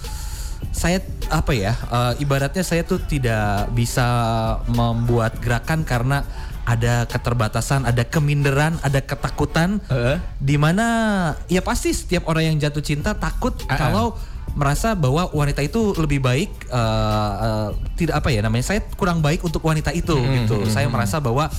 saya 0.72 1.04
apa 1.28 1.52
ya 1.52 1.74
eh, 1.76 2.24
ibaratnya 2.24 2.64
saya 2.64 2.86
tuh 2.88 3.02
tidak 3.04 3.68
bisa 3.76 4.06
membuat 4.72 5.38
gerakan 5.44 5.84
karena 5.84 6.24
ada 6.64 7.04
keterbatasan, 7.12 7.84
ada 7.84 8.08
keminderan, 8.08 8.80
ada 8.80 9.04
ketakutan 9.04 9.84
Heeh. 9.92 10.16
di 10.40 10.56
mana 10.56 10.88
ya 11.52 11.60
pasti 11.60 11.92
setiap 11.92 12.24
orang 12.32 12.56
yang 12.56 12.58
jatuh 12.64 12.80
cinta 12.80 13.12
takut 13.12 13.52
Ah, 13.68 13.76
ah. 13.76 13.80
kalau 13.80 14.08
merasa 14.54 14.94
bahwa 14.94 15.28
wanita 15.34 15.60
itu 15.66 15.92
lebih 15.98 16.24
baik 16.24 16.50
eh, 16.72 17.32
eh, 17.44 17.68
tidak 18.00 18.24
apa 18.24 18.30
ya 18.32 18.40
namanya 18.46 18.64
saya 18.64 18.80
kurang 18.96 19.20
baik 19.20 19.44
untuk 19.44 19.60
wanita 19.60 19.92
itu 19.92 20.16
gitu. 20.16 20.64
Saya 20.72 20.88
merasa 20.88 21.20
bahwa 21.20 21.52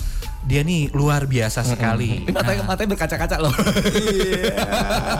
dia 0.45 0.61
nih 0.61 0.93
luar 0.93 1.25
biasa 1.25 1.65
sekali. 1.65 2.21
Ini 2.25 2.33
matanya, 2.33 2.63
matanya 2.69 2.89
berkaca-kaca 2.97 3.37
loh. 3.41 3.53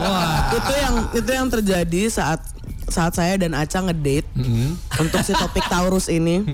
Wah. 0.05 0.53
itu 0.53 0.73
yang 0.77 0.95
itu 1.17 1.31
yang 1.33 1.49
terjadi 1.49 2.03
saat 2.13 2.41
saat 2.89 3.13
saya 3.17 3.35
dan 3.37 3.55
Aca 3.55 3.81
ngedate 3.85 4.29
untuk 4.99 5.21
si 5.25 5.33
topik 5.35 5.65
Taurus 5.67 6.09
ini. 6.09 6.45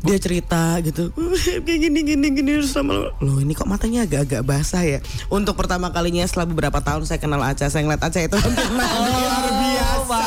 Dia 0.00 0.16
cerita 0.16 0.80
gitu, 0.80 1.12
kayak 1.60 1.76
gini 1.76 2.00
gini 2.00 2.32
gini 2.32 2.52
sama 2.64 2.96
lo. 2.96 3.12
Loh 3.20 3.36
ini 3.36 3.52
kok 3.52 3.68
matanya 3.68 4.08
agak-agak 4.08 4.48
basah 4.48 4.80
ya. 4.80 4.96
Untuk 5.28 5.60
pertama 5.60 5.92
kalinya 5.92 6.24
setelah 6.24 6.48
beberapa 6.48 6.80
tahun 6.80 7.04
saya 7.04 7.20
kenal 7.20 7.44
Aca, 7.44 7.68
saya 7.68 7.84
ngeliat 7.84 8.00
Aca 8.00 8.16
itu 8.16 8.32
luar 8.40 9.44
biasa. 9.60 10.20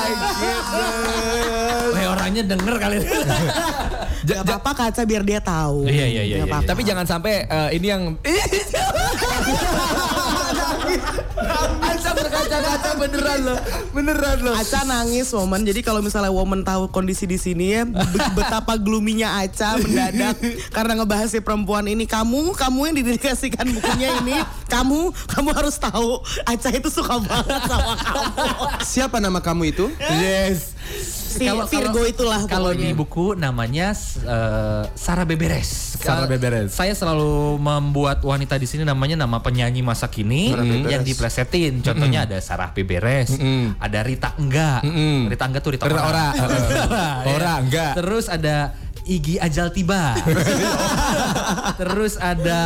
Wah, 1.90 2.06
orangnya 2.14 2.46
denger 2.46 2.76
kali. 2.78 3.02
Gak 4.30 4.40
apa-apa 4.46 4.72
Kaca 4.78 5.02
biar 5.10 5.26
dia 5.26 5.42
tahu. 5.42 5.90
Iya, 5.90 6.06
iya, 6.06 6.22
iya, 6.22 6.36
iya. 6.40 6.46
apa-apa. 6.46 6.70
Tapi 6.70 6.82
jangan 6.86 7.10
sampai 7.10 7.50
eh, 7.50 7.70
ini 7.74 7.88
yang 7.90 8.14
Aca 12.54 12.62
berkaca-kaca 12.62 12.89
beneran 13.02 13.39
loh. 13.42 13.60
Beneran 13.94 14.38
loh. 14.46 14.54
Aca 14.54 14.80
nangis 14.86 15.28
Woman. 15.34 15.66
Jadi 15.66 15.82
kalau 15.82 16.06
misalnya 16.06 16.30
Woman 16.30 16.62
tahu 16.62 16.94
kondisi 16.94 17.26
di 17.26 17.42
sini 17.42 17.74
ya 17.74 17.82
be- 17.82 17.98
betapa 18.38 18.78
gluminya 18.78 19.42
Aca 19.42 19.82
mendadak 19.82 20.38
karena 20.70 21.02
ngebahas 21.02 21.34
si 21.34 21.42
perempuan 21.42 21.89
ini. 21.89 22.06
Kamu, 22.06 22.54
kamu 22.54 22.94
yang 22.94 22.96
didedikasikan 23.02 23.66
bukunya 23.74 24.22
ini, 24.22 24.38
kamu, 24.70 25.10
kamu 25.34 25.50
harus 25.50 25.76
tahu 25.82 26.22
Aca 26.46 26.70
itu 26.70 26.89
suka 26.94 27.18
banget 27.18 27.62
sama 27.66 27.94
kamu. 27.98 28.32
Siapa 28.86 29.18
nama 29.18 29.42
kamu 29.42 29.74
itu? 29.74 29.86
Yes. 30.22 30.78
Si 31.34 31.46
Virgo 31.50 32.02
itulah 32.06 32.46
Kalau 32.46 32.69
pokoknya. 32.69 32.93
di 32.93 32.98
buku 32.98 33.26
namanya 33.34 33.98
eh, 33.98 34.84
Sarah 34.93 35.26
Beberes. 35.26 35.98
Sarah 35.98 36.30
Beberes. 36.30 36.69
Saya 36.69 36.93
selalu 36.93 37.58
membuat 37.58 38.22
wanita 38.22 38.60
di 38.60 38.67
sini 38.69 38.84
namanya 38.86 39.17
nama 39.17 39.41
penyanyi 39.41 39.82
masa 39.82 40.12
kini 40.12 40.54
yang 40.86 41.02
diplesetin. 41.02 41.82
Contohnya 41.82 42.30
ada 42.30 42.38
Sarah 42.38 42.69
Beberes, 42.72 43.34
ada 43.82 44.00
Rita 44.06 44.38
Enggak. 44.38 44.86
Rita 45.30 45.46
Enggak 45.50 45.62
tuh 45.65 45.72
Rita, 45.74 45.86
Rita 45.89 46.04
Ora. 46.04 46.28
Ya. 46.34 46.46
Ora, 47.34 47.54
enggak. 47.63 47.91
Terus 47.98 48.26
ada 48.30 48.76
Iggy 49.04 49.36
Ajal 49.38 49.70
Tiba. 49.70 50.16
Terus 51.80 52.16
ada 52.16 52.60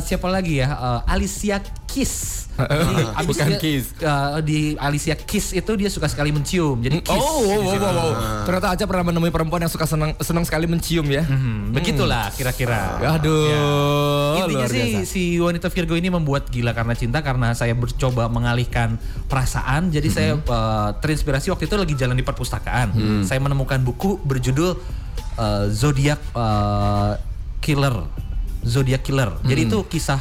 siapa 0.00 0.26
lagi 0.26 0.58
ya? 0.58 0.68
Eh, 0.70 1.00
Alicia 1.10 1.58
Keys. 1.84 2.46
Jadi 2.54 2.94
Bukan 3.28 3.46
dia- 3.48 3.58
Keys. 3.58 3.86
eh, 3.94 4.38
di 4.40 4.58
Alicia 4.76 5.14
Keys 5.14 5.52
itu 5.52 5.72
dia 5.74 5.88
suka 5.88 6.06
sekali 6.06 6.30
mencium. 6.30 6.78
Jadi 6.78 7.02
Oh, 7.04 7.14
Kiss. 7.14 7.20
wow, 7.20 7.42
di 7.44 7.76
wow, 7.76 7.84
wow, 7.84 7.92
wow. 7.92 8.12
Ternyata 8.44 8.66
Aca 8.70 8.84
pernah 8.84 9.04
menemui 9.04 9.28
perempuan 9.28 9.60
yang 9.60 9.68
suka 9.68 9.84
senang 9.84 10.14
senang 10.18 10.42
sekali 10.42 10.64
mencium 10.64 11.04
ya. 11.06 11.22
Hmm, 11.22 11.70
begitulah 11.70 12.30
kira-kira. 12.32 13.02
Aduh, 13.12 14.38
Intinya 14.38 14.46
luar 14.56 14.68
sih 14.68 14.90
biasa. 14.96 15.06
si 15.06 15.22
wanita 15.36 15.66
Virgo 15.68 15.94
ini 15.94 16.08
membuat 16.08 16.46
gila 16.48 16.72
karena 16.72 16.94
cinta 16.94 17.20
karena 17.20 17.52
saya 17.52 17.74
mencoba 17.74 18.26
mengalihkan 18.26 18.96
perasaan. 19.26 19.90
Jadi 19.90 20.08
saya 20.08 20.22
Mm-hmm. 20.34 20.48
uh, 20.48 20.90
terinspirasi 20.98 21.46
waktu 21.48 21.64
itu 21.64 21.76
lagi 21.76 21.94
jalan 21.94 22.14
di 22.14 22.22
perpustakaan. 22.22 22.90
Mm. 22.90 23.22
Saya 23.22 23.38
menemukan 23.38 23.76
buku 23.78 24.16
berjudul 24.18 24.72
uh, 25.36 25.66
Zodiac 25.68 26.20
uh, 26.32 27.16
Killer. 27.58 28.06
Zodiac 28.64 29.02
Killer. 29.02 29.30
Jadi 29.42 29.60
Mm. 29.64 29.68
itu 29.68 29.78
kisah 29.88 30.20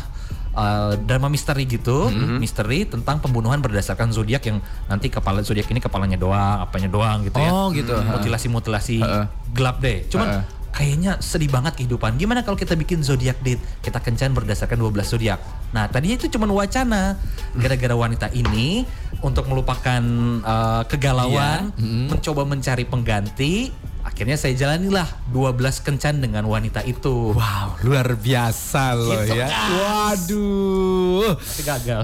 uh, 0.52 0.94
drama 1.00 1.28
misteri 1.28 1.64
gitu, 1.64 2.12
Mm-hmm. 2.12 2.38
misteri 2.38 2.80
tentang 2.84 3.20
pembunuhan 3.20 3.60
berdasarkan 3.60 4.12
zodiak 4.12 4.44
yang 4.44 4.60
nanti 4.86 5.08
kepala 5.08 5.40
zodiak 5.42 5.68
ini 5.68 5.80
kepalanya 5.80 6.16
doang, 6.16 6.60
apanya 6.62 6.90
doang 6.92 7.24
gitu 7.24 7.40
ya. 7.40 7.50
Oh, 7.50 7.72
gitu. 7.72 7.96
Mutilasi-mutilasi 7.96 8.98
Heeh. 9.00 9.26
gelap 9.52 9.80
deh. 9.80 10.04
Cuman 10.12 10.28
Heeh. 10.28 10.44
kayaknya 10.74 11.12
sedih 11.22 11.48
banget 11.48 11.78
kehidupan. 11.78 12.18
Gimana 12.18 12.42
kalau 12.42 12.58
kita 12.58 12.74
bikin 12.74 13.00
zodiak 13.00 13.40
date? 13.40 13.62
Kita 13.80 14.02
kencan 14.02 14.34
berdasarkan 14.34 14.76
12 14.76 15.06
zodiak. 15.08 15.40
Nah, 15.72 15.88
tadinya 15.88 16.18
itu 16.18 16.28
cuma 16.28 16.50
wacana. 16.50 17.16
Gara-gara 17.54 17.94
wanita 17.94 18.28
ini 18.34 18.84
untuk 19.22 19.46
melupakan 19.48 20.02
uh, 20.42 20.84
kegalauan, 20.84 21.72
mencoba 22.10 22.44
mencari 22.44 22.84
pengganti, 22.84 23.70
akhirnya 24.14 24.38
saya 24.38 24.54
jalanilah 24.54 25.10
12 25.34 25.58
kencan 25.82 26.22
dengan 26.22 26.46
wanita 26.46 26.86
itu. 26.86 27.34
Wow, 27.34 27.82
luar 27.82 28.14
biasa 28.14 28.94
loh 28.94 29.10
Gitu 29.26 29.34
ya. 29.34 29.50
kan. 29.50 29.70
Waduh. 29.74 31.34
Tapi 31.34 31.62
gagal. 31.66 32.02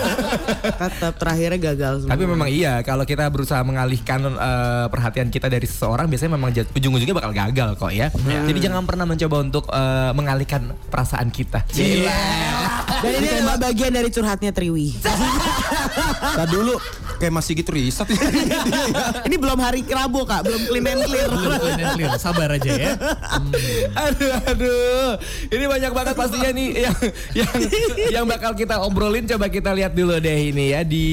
Tetap 0.80 1.12
terakhirnya 1.20 1.60
gagal 1.60 1.94
semua. 2.02 2.12
Tapi 2.16 2.24
memang 2.24 2.48
iya, 2.48 2.80
kalau 2.80 3.04
kita 3.04 3.28
berusaha 3.28 3.60
mengalihkan 3.60 4.24
eh, 4.26 4.86
perhatian 4.88 5.28
kita 5.28 5.52
dari 5.52 5.68
seseorang, 5.68 6.08
biasanya 6.08 6.40
memang 6.40 6.50
ujung-ujungnya 6.56 7.12
bakal 7.12 7.32
gagal 7.36 7.70
kok 7.76 7.92
ya. 7.92 8.08
Jadi 8.16 8.58
jangan 8.58 8.88
pernah 8.88 9.04
mencoba 9.04 9.36
untuk 9.44 9.64
eh, 9.68 10.10
mengalihkan 10.16 10.72
perasaan 10.88 11.28
kita. 11.28 11.68
Dan 12.96 13.12
ini 13.12 13.28
adalah 13.28 13.60
bagian 13.60 13.92
dari 13.92 14.08
curhatnya 14.08 14.56
Triwi. 14.56 14.96
Tadi 16.16 16.48
dulu 16.48 16.74
kayak 17.16 17.34
masih 17.34 17.52
gitu 17.58 17.72
riset. 17.74 18.06
ini 19.28 19.36
belum 19.36 19.58
hari 19.58 19.82
Rabu 19.82 20.24
kak, 20.24 20.46
belum 20.46 20.62
clean 20.68 20.86
and 20.86 21.02
clear. 21.04 21.28
Belum 21.28 21.52
clean 21.58 21.80
and 21.80 21.92
clear. 21.96 22.10
Sabar 22.24 22.48
aja 22.54 22.70
ya. 22.72 22.92
aduh, 23.92 24.32
aduh. 24.46 25.10
Ini 25.52 25.64
banyak 25.64 25.92
banget 25.92 26.14
pastinya 26.14 26.50
nih 26.52 26.68
yang 26.88 26.96
yang 27.32 27.52
yang 28.20 28.24
bakal 28.28 28.52
kita 28.54 28.80
obrolin. 28.80 29.24
Coba 29.26 29.50
kita 29.50 29.72
lihat 29.74 29.92
dulu 29.92 30.16
deh 30.20 30.52
ini 30.52 30.72
ya 30.72 30.80
di 30.86 31.06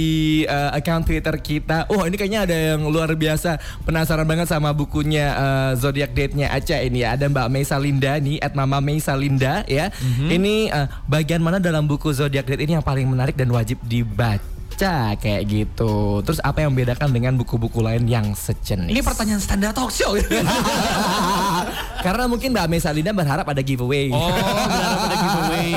eh, 0.46 0.70
account 0.76 1.08
Twitter 1.08 1.36
kita. 1.40 1.90
Oh, 1.90 2.04
ini 2.06 2.16
kayaknya 2.16 2.46
ada 2.46 2.58
yang 2.76 2.86
luar 2.88 3.12
biasa. 3.16 3.58
Penasaran 3.84 4.28
banget 4.28 4.48
sama 4.52 4.72
bukunya 4.72 5.34
eh, 5.34 5.72
Zodiac 5.80 6.12
Date-nya 6.14 6.52
Aca 6.54 6.78
ini 6.84 7.02
ya. 7.04 7.18
Ada 7.18 7.28
Mbak 7.28 7.48
Meisa 7.50 7.78
Linda 7.82 8.16
nih, 8.20 8.38
at 8.40 8.54
Mama 8.54 8.80
Meisa 8.84 9.18
Linda 9.18 9.66
ya. 9.66 9.90
Ini 10.04 10.70
eh, 10.70 10.88
bagian 11.10 11.42
mana 11.42 11.58
dalam 11.58 11.90
buku 11.90 12.14
Zodiac 12.14 12.46
Date 12.46 12.64
ini 12.64 12.78
yang 12.78 12.86
paling 12.86 13.10
menarik 13.10 13.36
dan 13.36 13.50
wajib 13.50 13.82
dibaca 13.84 14.53
kayak 14.78 15.42
gitu. 15.46 16.24
Terus 16.26 16.40
apa 16.42 16.66
yang 16.66 16.74
membedakan 16.74 17.10
dengan 17.14 17.34
buku-buku 17.38 17.84
lain 17.84 18.10
yang 18.10 18.34
sejenis? 18.34 18.90
Ini 18.90 19.02
pertanyaan 19.06 19.42
standar 19.42 19.72
talk 19.76 19.94
show. 19.94 20.14
Karena 22.06 22.28
mungkin 22.28 22.52
Mbak 22.52 22.68
Mesa 22.68 22.90
Linda 22.90 23.14
berharap 23.16 23.46
ada 23.48 23.62
giveaway. 23.62 24.10
Oh, 24.10 24.28
berharap 24.28 25.00
ada 25.08 25.16
giveaway. 25.20 25.72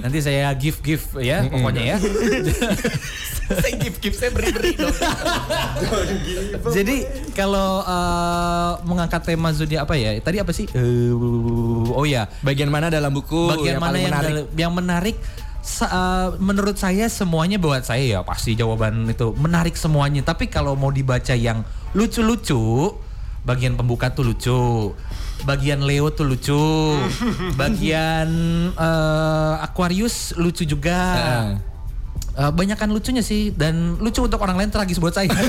Nanti 0.00 0.18
saya 0.20 0.50
give 0.58 0.78
give 0.82 1.04
ya, 1.20 1.46
pokoknya 1.48 1.82
ya. 1.94 1.96
saya 3.44 3.76
gift 3.76 3.98
gift 4.00 4.16
saya 4.16 4.30
beri 4.32 4.50
beri 4.52 4.72
dong. 4.76 4.94
Jadi 6.76 7.04
kalau 7.36 7.84
eh, 7.84 8.72
mengangkat 8.88 9.20
tema 9.24 9.52
zodiak 9.52 9.84
apa 9.84 9.94
ya? 10.00 10.16
Tadi 10.20 10.36
apa 10.40 10.52
sih? 10.52 10.66
Eh, 10.72 11.12
oh 11.92 12.04
ya, 12.08 12.28
Bagian 12.40 12.72
mana 12.72 12.88
dalam 12.88 13.12
buku 13.12 13.52
bagian 13.52 13.76
yang 13.76 13.82
mana 13.82 13.92
paling 13.92 14.02
yang 14.02 14.12
menarik? 14.12 14.44
yang 14.56 14.72
menarik? 14.72 15.16
Sa- 15.64 15.88
eh, 15.88 16.28
menurut 16.36 16.76
saya 16.76 17.08
semuanya 17.08 17.56
buat 17.56 17.88
saya 17.88 18.04
ya 18.04 18.20
pasti 18.20 18.52
jawaban 18.52 19.08
itu 19.08 19.32
menarik 19.34 19.74
semuanya. 19.74 20.20
Tapi 20.20 20.52
kalau 20.52 20.76
mau 20.76 20.92
dibaca 20.92 21.32
yang 21.32 21.64
lucu-lucu, 21.96 22.92
bagian 23.48 23.74
pembuka 23.74 24.12
tuh 24.12 24.28
lucu. 24.28 24.92
Bagian 25.48 25.82
Leo 25.82 26.12
tuh 26.12 26.28
lucu. 26.28 26.60
bagian 27.60 28.28
eh, 28.76 29.54
Aquarius 29.64 30.36
lucu 30.36 30.68
juga. 30.68 31.00
Eh, 32.34 32.50
banyak 32.50 32.74
kan 32.74 32.90
lucunya 32.90 33.22
sih 33.22 33.54
dan 33.54 33.94
lucu 34.02 34.18
untuk 34.18 34.42
orang 34.42 34.58
lain 34.58 34.68
tragis 34.68 35.00
buat 35.00 35.16
saya. 35.16 35.32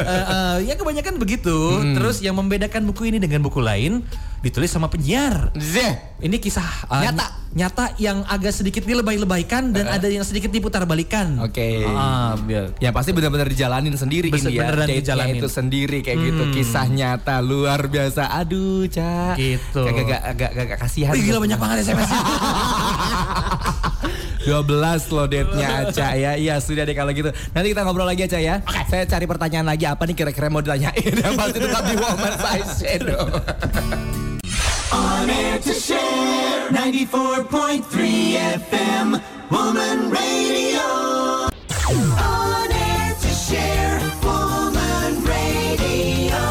Eh, 0.00 0.24
eh, 0.26 0.56
ya 0.66 0.74
kebanyakan 0.74 1.16
begitu. 1.16 1.54
Hmm. 1.54 1.94
Terus 1.94 2.18
yang 2.20 2.34
membedakan 2.36 2.82
buku 2.90 3.08
ini 3.14 3.22
dengan 3.22 3.40
buku 3.40 3.62
lain 3.62 4.02
ditulis 4.40 4.66
sama 4.66 4.86
penyiar. 4.86 5.52
Zeh. 5.54 6.16
Ini 6.18 6.36
kisah 6.36 6.64
eh, 6.86 7.00
Nyata. 7.02 7.16
ny- 7.18 7.32
nyata 7.52 7.84
yang 7.96 8.22
agak 8.24 8.52
sedikit 8.52 8.82
dilebay-lebaykan 8.82 9.68
dan 9.70 9.84
ada 9.86 10.04
yang 10.04 10.20
sedikit 10.20 10.48
diputar 10.48 10.84
balikan. 10.84 11.40
Oke. 11.40 11.82
Ah, 11.82 12.36
biar- 12.36 12.76
Yang 12.78 12.94
pasti 12.94 13.10
benar-benar 13.10 13.46
dijalanin 13.46 13.92
sendiri 13.94 14.28
Bener- 14.28 14.40
ini 14.42 14.52
ya. 14.52 14.60
beneran 14.62 14.86
Date-nya 14.86 15.00
dijalanin. 15.02 15.36
itu 15.36 15.48
sendiri 15.48 15.98
kayak 16.00 16.18
gitu. 16.22 16.42
Hmm. 16.42 16.52
Kisah 16.52 16.86
nyata 16.86 17.36
luar 17.40 17.80
biasa. 17.84 18.32
Aduh, 18.34 18.84
Ca. 18.86 19.34
Gitu. 19.34 19.80
Agak 19.82 20.20
agak 20.26 20.50
agak 20.54 20.78
kasihan. 20.78 21.12
Wih, 21.12 21.22
gila 21.22 21.38
banyak 21.38 21.58
banget 21.58 21.76
SMS. 21.82 22.10
12 24.40 24.60
loh 25.10 25.26
date-nya 25.26 25.68
Aca 25.82 26.08
ya. 26.14 26.32
Iya 26.34 26.54
sudah 26.58 26.84
deh 26.84 26.94
kalau 26.94 27.10
gitu. 27.10 27.28
Nanti 27.50 27.66
kita 27.68 27.80
ngobrol 27.82 28.04
lagi 28.04 28.24
Aca 28.24 28.36
ya. 28.36 28.60
Saya 28.86 29.04
cari 29.04 29.24
pertanyaan 29.24 29.66
lagi 29.66 29.84
apa 29.84 30.04
nih 30.04 30.14
kira-kira 30.14 30.48
mau 30.48 30.60
ditanyain. 30.60 31.12
Yang 31.12 31.34
pasti 31.40 31.58
tetap 31.58 31.82
di 31.82 31.96
Woman 31.96 32.34
Size 32.36 32.72
Shadow. 32.78 33.24
On 34.90 35.30
air 35.30 35.62
to 35.62 35.70
share 35.70 36.66
94.3 36.74 37.86
FM 38.58 39.22
Woman 39.46 40.10
Radio. 40.10 40.86
On 42.18 42.66
air 42.66 43.14
to 43.22 43.30
share 43.30 44.02
Woman 44.18 45.22
Radio. 45.22 46.42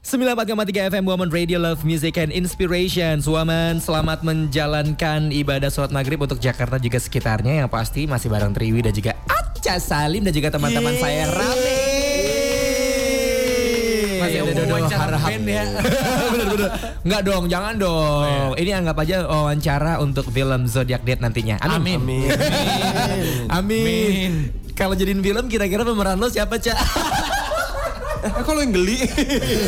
94,3 0.00 0.88
FM 0.88 1.04
Woman 1.04 1.28
Radio 1.28 1.60
Love 1.60 1.84
Music 1.84 2.16
and 2.16 2.32
Inspirations. 2.32 3.28
Woman 3.28 3.84
selamat 3.84 4.24
menjalankan 4.24 5.28
ibadah 5.28 5.68
sholat 5.68 5.92
maghrib 5.92 6.24
untuk 6.24 6.40
Jakarta 6.40 6.80
juga 6.80 6.96
sekitarnya. 6.96 7.68
Yang 7.68 7.68
pasti 7.68 8.08
masih 8.08 8.32
bareng 8.32 8.56
Triwi 8.56 8.80
dan 8.80 8.96
juga 8.96 9.12
Aca 9.28 9.76
Salim 9.76 10.24
dan 10.24 10.32
juga 10.32 10.48
teman-teman 10.56 10.96
saya. 10.96 11.28
Rame 11.36 11.87
ada 14.58 14.72
Wawancara 14.74 15.16
band 15.22 15.44
ya. 15.46 15.62
Bener-bener 16.32 16.68
Enggak 17.04 17.20
dong 17.22 17.44
jangan 17.46 17.74
dong 17.76 18.50
Ini 18.56 18.70
anggap 18.74 18.96
aja 18.98 19.16
wawancara 19.24 19.92
untuk 20.00 20.26
film 20.30 20.66
Zodiac 20.66 21.02
Date 21.02 21.22
nantinya 21.22 21.60
Amin 21.62 21.98
Amin. 21.98 22.28
Amin, 23.48 23.48
Amin. 23.48 24.32
Kalau 24.72 24.94
jadiin 24.94 25.18
film 25.18 25.50
kira-kira 25.50 25.82
pemeran 25.82 26.18
lo 26.18 26.30
siapa 26.30 26.54
Cak? 26.54 26.78
Eh, 28.18 28.32
kalau 28.42 28.60
yang 28.62 28.74
geli. 28.74 28.98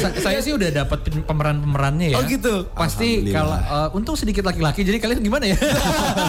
Sa- 0.02 0.14
saya 0.18 0.38
sih 0.42 0.50
udah 0.50 0.82
dapat 0.82 1.06
pemeran-pemerannya 1.22 2.14
ya. 2.14 2.16
Oh 2.18 2.22
gitu? 2.26 2.66
Pasti 2.74 3.30
kalau 3.30 3.54
eh, 3.54 3.88
untung 3.94 4.18
sedikit 4.18 4.42
laki-laki 4.42 4.82
jadi 4.82 4.98
kalian 4.98 5.22
gimana 5.22 5.46
ya? 5.46 5.56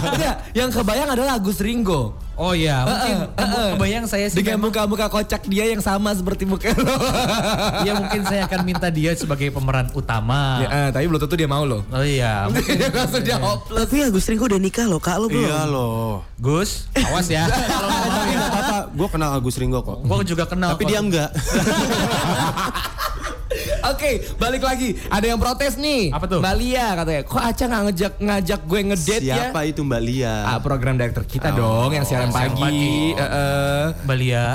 Enggak, 0.06 0.36
yang 0.60 0.69
kebayang 0.69 1.10
adalah 1.10 1.41
Agus 1.41 1.58
Ringo. 1.62 2.13
Oh 2.41 2.54
iya, 2.54 2.82
mungkin 2.84 3.15
Eh, 3.21 3.27
eh, 3.38 3.45
eh. 3.45 3.69
kebayang 3.77 4.06
saya 4.10 4.25
sih 4.27 4.41
Dengan 4.41 4.58
muka-muka 4.58 5.06
kocak 5.08 5.45
dia 5.45 5.69
yang 5.69 5.77
sama 5.80 6.10
seperti 6.12 6.49
muka 6.49 6.73
lo. 6.73 6.89
ya 7.88 7.93
mungkin 7.93 8.21
saya 8.25 8.49
akan 8.49 8.60
minta 8.65 8.89
dia 8.89 9.13
sebagai 9.13 9.54
pemeran 9.54 9.93
utama. 9.93 10.65
Ya, 10.65 10.67
eh, 10.67 10.89
tapi 10.89 11.06
belum 11.06 11.21
tentu 11.21 11.38
dia 11.38 11.45
mau 11.45 11.62
loh. 11.62 11.86
Oh 11.88 12.01
iya, 12.01 12.45
mungkin 12.49 12.82
langsung 12.89 13.21
dia 13.21 13.38
hopeless. 13.38 13.86
Tapi 13.86 13.95
Agus 14.01 14.25
Ringo 14.25 14.49
udah 14.49 14.58
nikah 14.58 14.86
loh 14.89 14.97
kak 14.97 15.21
lo 15.21 15.30
belum? 15.30 15.45
Iya 15.45 15.62
loh. 15.69 16.25
Gus, 16.41 16.89
awas 16.97 17.30
ya. 17.30 17.45
Kalau 17.71 17.89
Enggak 18.25 18.49
apa-apa, 18.49 18.77
gue 18.89 19.08
kenal 19.13 19.30
Agus 19.38 19.56
Ringo 19.62 19.80
kok. 19.86 20.01
Gue 20.01 20.25
juga 20.25 20.43
kenal. 20.49 20.73
Tapi 20.73 20.84
kok. 20.84 20.89
dia 20.89 20.99
enggak. 20.99 21.30
Oke, 23.84 24.10
balik 24.36 24.62
lagi. 24.62 24.97
Ada 25.08 25.26
yang 25.28 25.38
protes 25.38 25.76
nih. 25.76 26.10
Apa 26.10 26.26
tuh? 26.26 26.39
Mbak 26.39 26.56
Lia 26.56 26.86
katanya, 26.95 27.21
kok 27.24 27.41
Aca 27.41 27.63
nggak 27.63 27.82
ngajak 27.84 28.13
ngajak 28.19 28.62
gue 28.63 28.80
ngedate 28.86 29.24
ya? 29.24 29.36
Siapa 29.47 29.60
itu 29.63 29.82
Mbak 29.82 30.02
Lia? 30.02 30.36
Ah, 30.45 30.60
program 30.60 30.95
director 30.95 31.24
kita 31.24 31.52
Oh, 31.52 31.58
dong 31.86 31.91
yang 31.93 32.04
siaran 32.04 32.30
siaran 32.30 32.52
pagi. 32.52 32.62
pagi. 32.62 32.95
Eh, 33.13 33.21
eh. 33.21 33.84
Balia, 34.04 34.45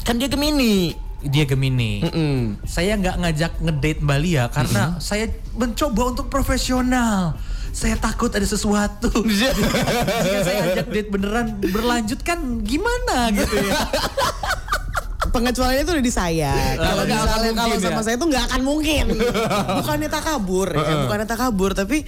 Kan 0.00 0.16
dia 0.16 0.26
Gemini. 0.26 0.94
dia 1.20 1.44
Gemini. 1.44 2.00
Mm-mm. 2.00 2.62
Saya 2.62 2.94
nggak 2.94 3.16
ngajak 3.18 3.52
ngedate 3.58 4.00
Balia 4.00 4.46
karena 4.48 4.96
saya 4.98 5.26
mencoba 5.52 6.02
untuk 6.08 6.26
profesional. 6.28 7.34
Saya 7.68 7.94
takut 7.94 8.30
ada 8.30 8.42
sesuatu. 8.42 9.10
Jika 9.28 10.40
saya 10.40 10.58
ajak 10.72 10.86
date 10.88 11.10
beneran 11.10 11.58
berlanjut 11.60 12.22
kan 12.22 12.38
gimana 12.60 13.28
gitu 13.30 13.54
ya. 13.56 13.76
pengecualiannya 15.30 15.84
itu 15.84 15.92
udah 15.94 16.04
di 16.04 16.14
saya. 16.14 16.52
Kalau 16.76 17.02
nggak 17.04 17.20
akan 17.20 17.38
misalnya 17.38 17.52
kalau 17.56 17.76
sama 17.78 18.00
ya? 18.00 18.04
saya 18.04 18.14
itu 18.16 18.26
nggak 18.26 18.44
akan 18.50 18.60
mungkin. 18.64 19.04
Bukannya 19.78 20.08
takabur, 20.10 20.68
ya, 20.74 20.94
bukannya 21.04 21.26
takabur, 21.28 21.70
tapi 21.72 22.04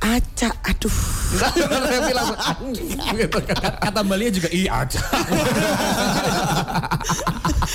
Aca, 0.00 0.48
aduh. 0.64 0.96
Gitu. 3.20 3.38
Kata 3.84 4.00
Balia 4.00 4.32
juga 4.32 4.48
iya 4.48 4.80
aja. 4.80 5.00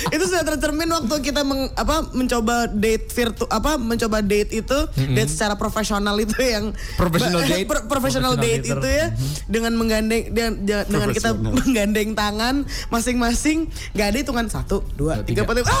Itu 0.06 0.24
sudah 0.24 0.44
tercermin 0.44 0.88
waktu 0.88 1.14
kita 1.22 1.40
meng- 1.40 1.72
apa 1.72 2.08
mencoba 2.10 2.68
date 2.68 3.08
virtu 3.08 3.44
apa 3.46 3.76
mencoba 3.76 4.20
date 4.20 4.52
itu 4.54 4.78
date 4.94 5.26
secara 5.26 5.54
profesional 5.54 6.16
itu 6.16 6.36
yang 6.36 6.70
Professional 6.94 7.40
ba- 7.40 7.48
date? 7.52 7.66
pro- 7.66 7.86
professional 7.86 8.32
Professional 8.32 8.34
date 8.36 8.62
dater. 8.62 8.76
itu 8.76 8.88
ya 8.88 9.06
dengan 9.46 9.72
menggandeng 9.74 10.22
dengan, 10.28 10.52
dengan 10.84 11.08
kita 11.10 11.30
menggandeng 11.32 12.08
tangan 12.12 12.54
masing-masing 12.88 13.66
nggak 13.92 14.06
ada 14.06 14.18
hitungan 14.18 14.46
satu 14.46 14.84
dua 14.92 15.20
tiga 15.20 15.42
empat 15.42 15.56
lima 15.56 15.68
ah! 15.68 15.76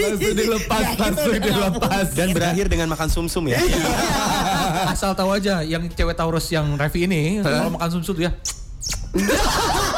Langsung 0.00 0.34
dilepas, 0.40 0.82
gitu, 0.86 1.00
langsung 1.00 1.34
dilepas. 1.34 2.06
Dan 2.12 2.28
berakhir 2.30 2.66
dengan 2.66 2.88
makan 2.88 3.08
sumsum 3.08 3.44
ya. 3.46 3.58
Asal 4.86 5.12
tahu 5.12 5.30
aja 5.30 5.60
yang 5.60 5.86
cewek 5.88 6.12
Taurus 6.12 6.48
yang 6.48 6.74
Revi 6.74 7.04
ini 7.04 7.22
kalau 7.40 7.70
makan 7.70 7.88
sumsum 7.90 8.14
tuh 8.14 8.24
ya. 8.24 8.32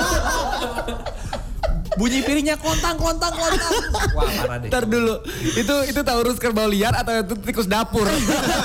Bunyi 1.96 2.24
piringnya 2.24 2.56
kontang 2.56 2.96
kontang 2.96 3.32
kontang. 3.36 3.72
Wah 4.16 4.28
parah 4.32 4.56
deh. 4.60 4.68
Ntar 4.72 4.84
dulu, 4.88 5.14
itu 5.56 5.74
itu 5.88 6.00
Taurus 6.00 6.36
kerbau 6.40 6.68
liar 6.68 6.96
atau 6.96 7.12
itu 7.20 7.34
tikus 7.44 7.68
dapur? 7.68 8.08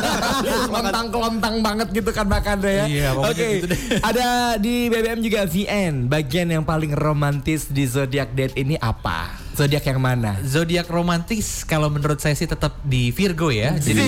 Lontang 0.73 1.11
kelontang 1.11 1.55
banget 1.59 1.87
gitu 1.91 2.09
kan 2.15 2.27
makannya 2.27 2.71
ya. 2.71 2.85
Iya, 2.87 3.09
Oke, 3.15 3.19
pokoknya 3.19 3.47
gitu 3.59 3.67
deh. 3.67 3.79
ada 4.09 4.27
di 4.59 4.75
BBM 4.87 5.19
juga 5.23 5.43
VN. 5.43 5.93
Bagian 6.07 6.47
yang 6.51 6.63
paling 6.63 6.95
romantis 6.95 7.67
di 7.67 7.83
zodiak 7.83 8.31
date 8.31 8.55
ini 8.55 8.79
apa? 8.79 9.46
Zodiak 9.57 9.89
yang 9.89 9.97
mana? 9.97 10.37
Zodiak 10.45 10.85
romantis 10.85 11.65
kalau 11.65 11.89
menurut 11.89 12.21
saya 12.21 12.37
sih 12.37 12.45
tetap 12.45 12.77
di 12.85 13.09
Virgo 13.09 13.49
ya. 13.49 13.73
Jadi 13.81 14.05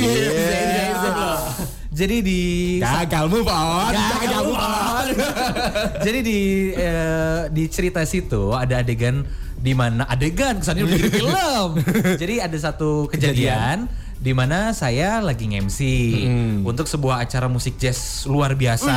Jadi 1.90 2.18
di 2.22 2.42
Gagal 2.78 3.26
move 3.26 3.50
on. 3.50 3.90
Gagal 3.98 4.42
move 4.46 4.62
on. 4.62 5.06
Jadi 6.06 6.20
di 6.22 6.40
eh, 6.78 7.50
di 7.50 7.66
cerita 7.66 8.06
situ 8.06 8.54
ada 8.54 8.86
adegan 8.86 9.26
di 9.58 9.74
mana 9.74 10.06
adegan 10.06 10.62
kesannya 10.62 10.86
udah 10.86 11.00
film. 11.18 11.70
Jadi 12.22 12.36
ada 12.46 12.58
satu 12.62 13.10
kejadian 13.10 13.90
di 14.20 14.36
mana 14.36 14.76
saya 14.76 15.24
lagi 15.24 15.48
nge-MC 15.48 15.80
untuk 16.62 16.86
sebuah 16.86 17.24
acara 17.24 17.48
musik 17.48 17.80
jazz 17.80 18.28
luar 18.28 18.52
biasa. 18.52 18.92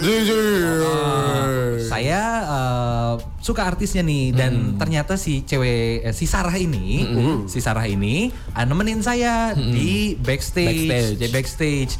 Uh, 0.00 1.76
saya 1.84 2.20
uh, 2.42 3.12
suka 3.38 3.68
artisnya 3.68 4.00
nih. 4.00 4.32
Dan 4.32 4.80
ternyata 4.80 5.20
si 5.20 5.44
cewek 5.44 6.08
eh, 6.08 6.14
si 6.16 6.24
Sarah 6.24 6.56
ini, 6.56 7.04
si 7.44 7.60
Sarah 7.60 7.84
ini 7.84 8.32
uh, 8.52 8.64
nemenin 8.64 9.04
saya 9.04 9.52
di 9.52 10.16
backstage, 10.16 10.88
Backstage. 10.88 11.18
di 11.20 11.26
backstage. 11.28 11.92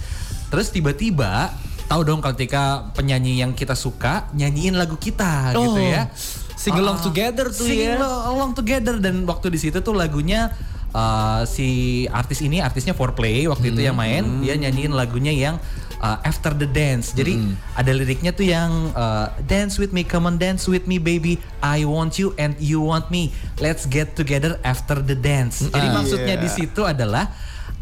Terus 0.48 0.72
tiba-tiba 0.72 1.52
tahu 1.88 2.08
dong 2.08 2.24
ketika 2.24 2.88
penyanyi 2.96 3.44
yang 3.44 3.52
kita 3.52 3.76
suka 3.76 4.32
nyanyiin 4.32 4.80
lagu 4.80 4.96
kita 4.96 5.52
gitu 5.52 5.76
ya. 5.76 6.08
Sing 6.56 6.72
along 6.72 7.02
Ah, 7.02 7.04
together 7.04 7.46
tuh 7.50 7.66
sing 7.66 7.84
ya. 7.84 8.00
along 8.00 8.56
together. 8.56 8.96
Dan 8.96 9.28
waktu 9.28 9.50
di 9.50 9.58
situ 9.58 9.82
tuh 9.82 9.92
lagunya 9.92 10.48
uh, 10.94 11.42
si 11.48 12.04
artis 12.08 12.40
ini 12.40 12.60
artisnya 12.60 12.92
Foreplay 12.96 13.48
waktu 13.48 13.72
itu 13.72 13.80
yang 13.84 13.96
main 13.96 14.44
dia 14.44 14.56
nyanyiin 14.56 14.92
lagunya 14.92 15.32
yang 15.32 15.56
uh, 16.00 16.18
After 16.22 16.52
the 16.52 16.68
Dance. 16.68 17.12
Jadi 17.16 17.38
ada 17.74 17.90
liriknya 17.92 18.32
tuh 18.32 18.46
yang 18.48 18.92
uh, 18.92 19.32
dance 19.44 19.76
with 19.80 19.94
me, 19.94 20.04
come 20.04 20.28
on 20.28 20.36
dance 20.36 20.66
with 20.68 20.84
me 20.84 20.98
baby. 20.98 21.38
I 21.62 21.84
want 21.86 22.16
you 22.20 22.36
and 22.36 22.58
you 22.58 22.82
want 22.82 23.08
me. 23.08 23.32
Let's 23.62 23.88
get 23.88 24.18
together 24.18 24.58
after 24.66 25.00
the 25.00 25.16
dance. 25.16 25.64
Jadi 25.64 25.88
maksudnya 25.90 26.36
di 26.36 26.48
situ 26.50 26.84
adalah 26.84 27.32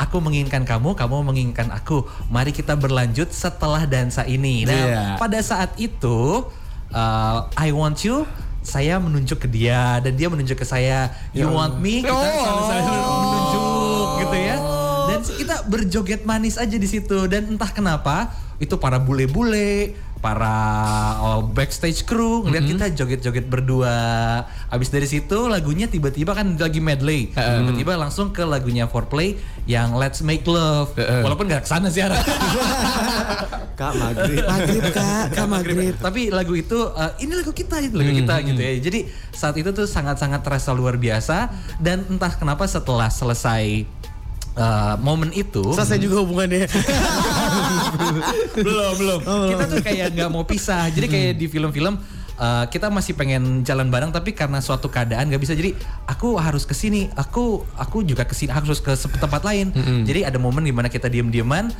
Aku 0.00 0.16
menginginkan 0.16 0.64
kamu, 0.64 0.96
kamu 0.96 1.28
menginginkan 1.28 1.68
aku. 1.76 2.08
Mari 2.32 2.56
kita 2.56 2.72
berlanjut 2.72 3.28
setelah 3.36 3.84
dansa 3.84 4.24
ini. 4.24 4.64
Nah, 4.64 4.72
Iya. 4.72 5.04
pada 5.20 5.36
saat 5.44 5.76
itu 5.76 6.48
uh, 6.96 7.38
I 7.52 7.68
want 7.68 8.00
you 8.00 8.24
saya 8.60 9.00
menunjuk 9.00 9.40
ke 9.40 9.48
dia 9.48 9.98
dan 10.04 10.12
dia 10.16 10.28
menunjuk 10.28 10.60
ke 10.60 10.66
saya 10.68 11.12
you 11.32 11.48
want 11.48 11.80
me? 11.80 12.04
Kita 12.04 12.12
saling-saling 12.12 12.86
menunjuk 12.86 14.06
gitu 14.24 14.36
ya. 14.36 14.56
Dan 15.10 15.18
kita 15.26 15.56
berjoget 15.66 16.20
manis 16.28 16.60
aja 16.60 16.76
di 16.76 16.88
situ. 16.88 17.26
Dan 17.26 17.56
entah 17.56 17.72
kenapa 17.72 18.30
itu 18.60 18.76
para 18.76 19.00
bule-bule 19.00 19.96
para 20.20 20.56
oh, 21.24 21.40
backstage 21.48 22.04
crew 22.04 22.44
ngeliat 22.44 22.64
kita 22.68 22.86
joget-joget 22.92 23.48
berdua. 23.48 23.96
Abis 24.68 24.92
dari 24.92 25.08
situ 25.08 25.48
lagunya 25.48 25.88
tiba-tiba 25.88 26.36
kan 26.36 26.60
lagi 26.60 26.78
medley. 26.78 27.32
Tiba-tiba 27.32 27.96
langsung 27.96 28.30
ke 28.30 28.44
lagunya 28.44 28.84
foreplay 28.84 29.40
yang 29.64 29.96
Let's 29.96 30.20
Make 30.20 30.44
Love. 30.44 30.92
Walaupun 30.96 31.48
gak 31.48 31.64
ke 31.64 31.68
sana 31.68 31.88
sih 31.88 32.04
arah 32.04 32.20
Kak 33.80 33.96
maghrib. 33.96 34.44
maghrib 34.44 34.84
kak. 34.92 35.24
Kak 35.32 35.48
maghrib. 35.48 35.94
Tapi 35.96 36.28
lagu 36.28 36.52
itu 36.52 36.76
uh, 36.76 37.16
ini 37.16 37.32
lagu 37.32 37.56
kita 37.56 37.80
itu 37.80 37.96
lagu 37.96 38.12
kita 38.12 38.34
gitu 38.44 38.60
ya. 38.60 38.72
Jadi 38.76 39.08
saat 39.32 39.56
itu 39.56 39.72
tuh 39.72 39.88
sangat-sangat 39.88 40.44
terasa 40.44 40.76
luar 40.76 41.00
biasa. 41.00 41.48
Dan 41.80 42.04
entah 42.12 42.36
kenapa 42.36 42.68
setelah 42.68 43.08
selesai 43.08 43.88
uh, 44.56 44.94
momen 44.98 45.30
itu. 45.34 45.62
Selesai 45.74 45.98
juga 46.00 46.22
hubungannya. 46.22 46.66
Belum 48.66 48.92
belum. 48.98 49.20
Kita 49.24 49.64
tuh 49.70 49.78
kayak 49.82 50.08
nggak 50.16 50.30
mau 50.30 50.44
pisah. 50.46 50.90
Jadi 50.90 51.06
kayak 51.06 51.32
di 51.38 51.46
film-film 51.46 51.98
uh, 52.40 52.64
kita 52.66 52.90
masih 52.90 53.14
pengen 53.14 53.62
jalan 53.62 53.88
bareng 53.88 54.10
tapi 54.10 54.34
karena 54.34 54.58
suatu 54.62 54.90
keadaan 54.90 55.30
nggak 55.30 55.42
bisa. 55.42 55.52
Jadi 55.54 55.74
aku 56.06 56.38
harus 56.40 56.66
ke 56.66 56.74
sini. 56.74 57.08
Aku 57.14 57.62
aku 57.76 58.02
juga 58.02 58.26
ke 58.26 58.34
sini 58.34 58.50
harus 58.50 58.82
ke 58.82 58.94
tempat 58.96 59.42
lain. 59.44 59.70
Jadi 60.06 60.26
ada 60.26 60.38
momen 60.40 60.66
di 60.66 60.74
mana 60.74 60.90
kita 60.90 61.06
diem-dieman 61.06 61.70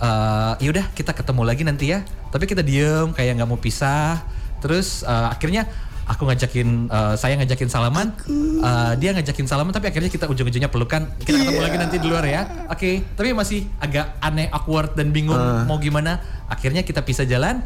uh, 0.00 0.54
yaudah 0.58 0.86
kita 0.96 1.12
ketemu 1.14 1.42
lagi 1.44 1.62
nanti 1.66 1.92
ya. 1.92 2.02
Tapi 2.32 2.44
kita 2.48 2.64
diem 2.64 3.12
kayak 3.14 3.40
nggak 3.40 3.48
mau 3.48 3.60
pisah. 3.60 4.24
Terus 4.64 5.04
uh, 5.04 5.28
akhirnya 5.28 5.68
aku 6.04 6.28
ngajakin 6.28 6.88
uh, 6.88 7.14
saya 7.16 7.36
ngajakin 7.40 7.68
salaman. 7.68 8.12
Uh, 8.24 8.92
dia 9.00 9.12
ngajakin 9.16 9.46
salaman 9.48 9.72
tapi 9.72 9.88
akhirnya 9.90 10.08
kita 10.08 10.28
ujung-ujungnya 10.28 10.70
pelukan. 10.70 11.08
Kita 11.20 11.36
ketemu 11.36 11.60
lagi 11.60 11.76
nanti 11.80 11.96
di 12.00 12.06
luar 12.08 12.24
ya. 12.24 12.68
Oke 12.68 13.04
tapi 13.16 13.32
masih 13.32 13.66
agak 13.80 14.16
aneh 14.20 14.48
awkward 14.52 14.96
dan 14.96 15.10
bingung 15.10 15.40
mau 15.68 15.76
gimana. 15.80 16.20
Akhirnya 16.48 16.84
kita 16.84 17.00
pisah 17.02 17.24
jalan 17.24 17.64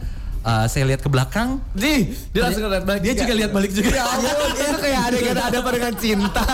Uh, 0.48 0.64
saya 0.64 0.88
lihat 0.88 1.04
ke 1.04 1.12
belakang 1.12 1.60
Di, 1.76 2.08
dia 2.32 2.40
langsung 2.40 2.64
ngeliat 2.64 2.88
balik 2.88 3.04
dia 3.04 3.12
juga 3.12 3.34
lihat 3.36 3.52
balik 3.52 3.68
juga 3.68 3.92
Ya 3.92 4.04
ampun, 4.08 4.48
itu 4.56 4.78
kayak 4.80 5.00
adegan 5.04 5.36
ada 5.36 5.56
apa 5.60 5.70
dengan 5.76 5.92
cinta. 5.92 6.46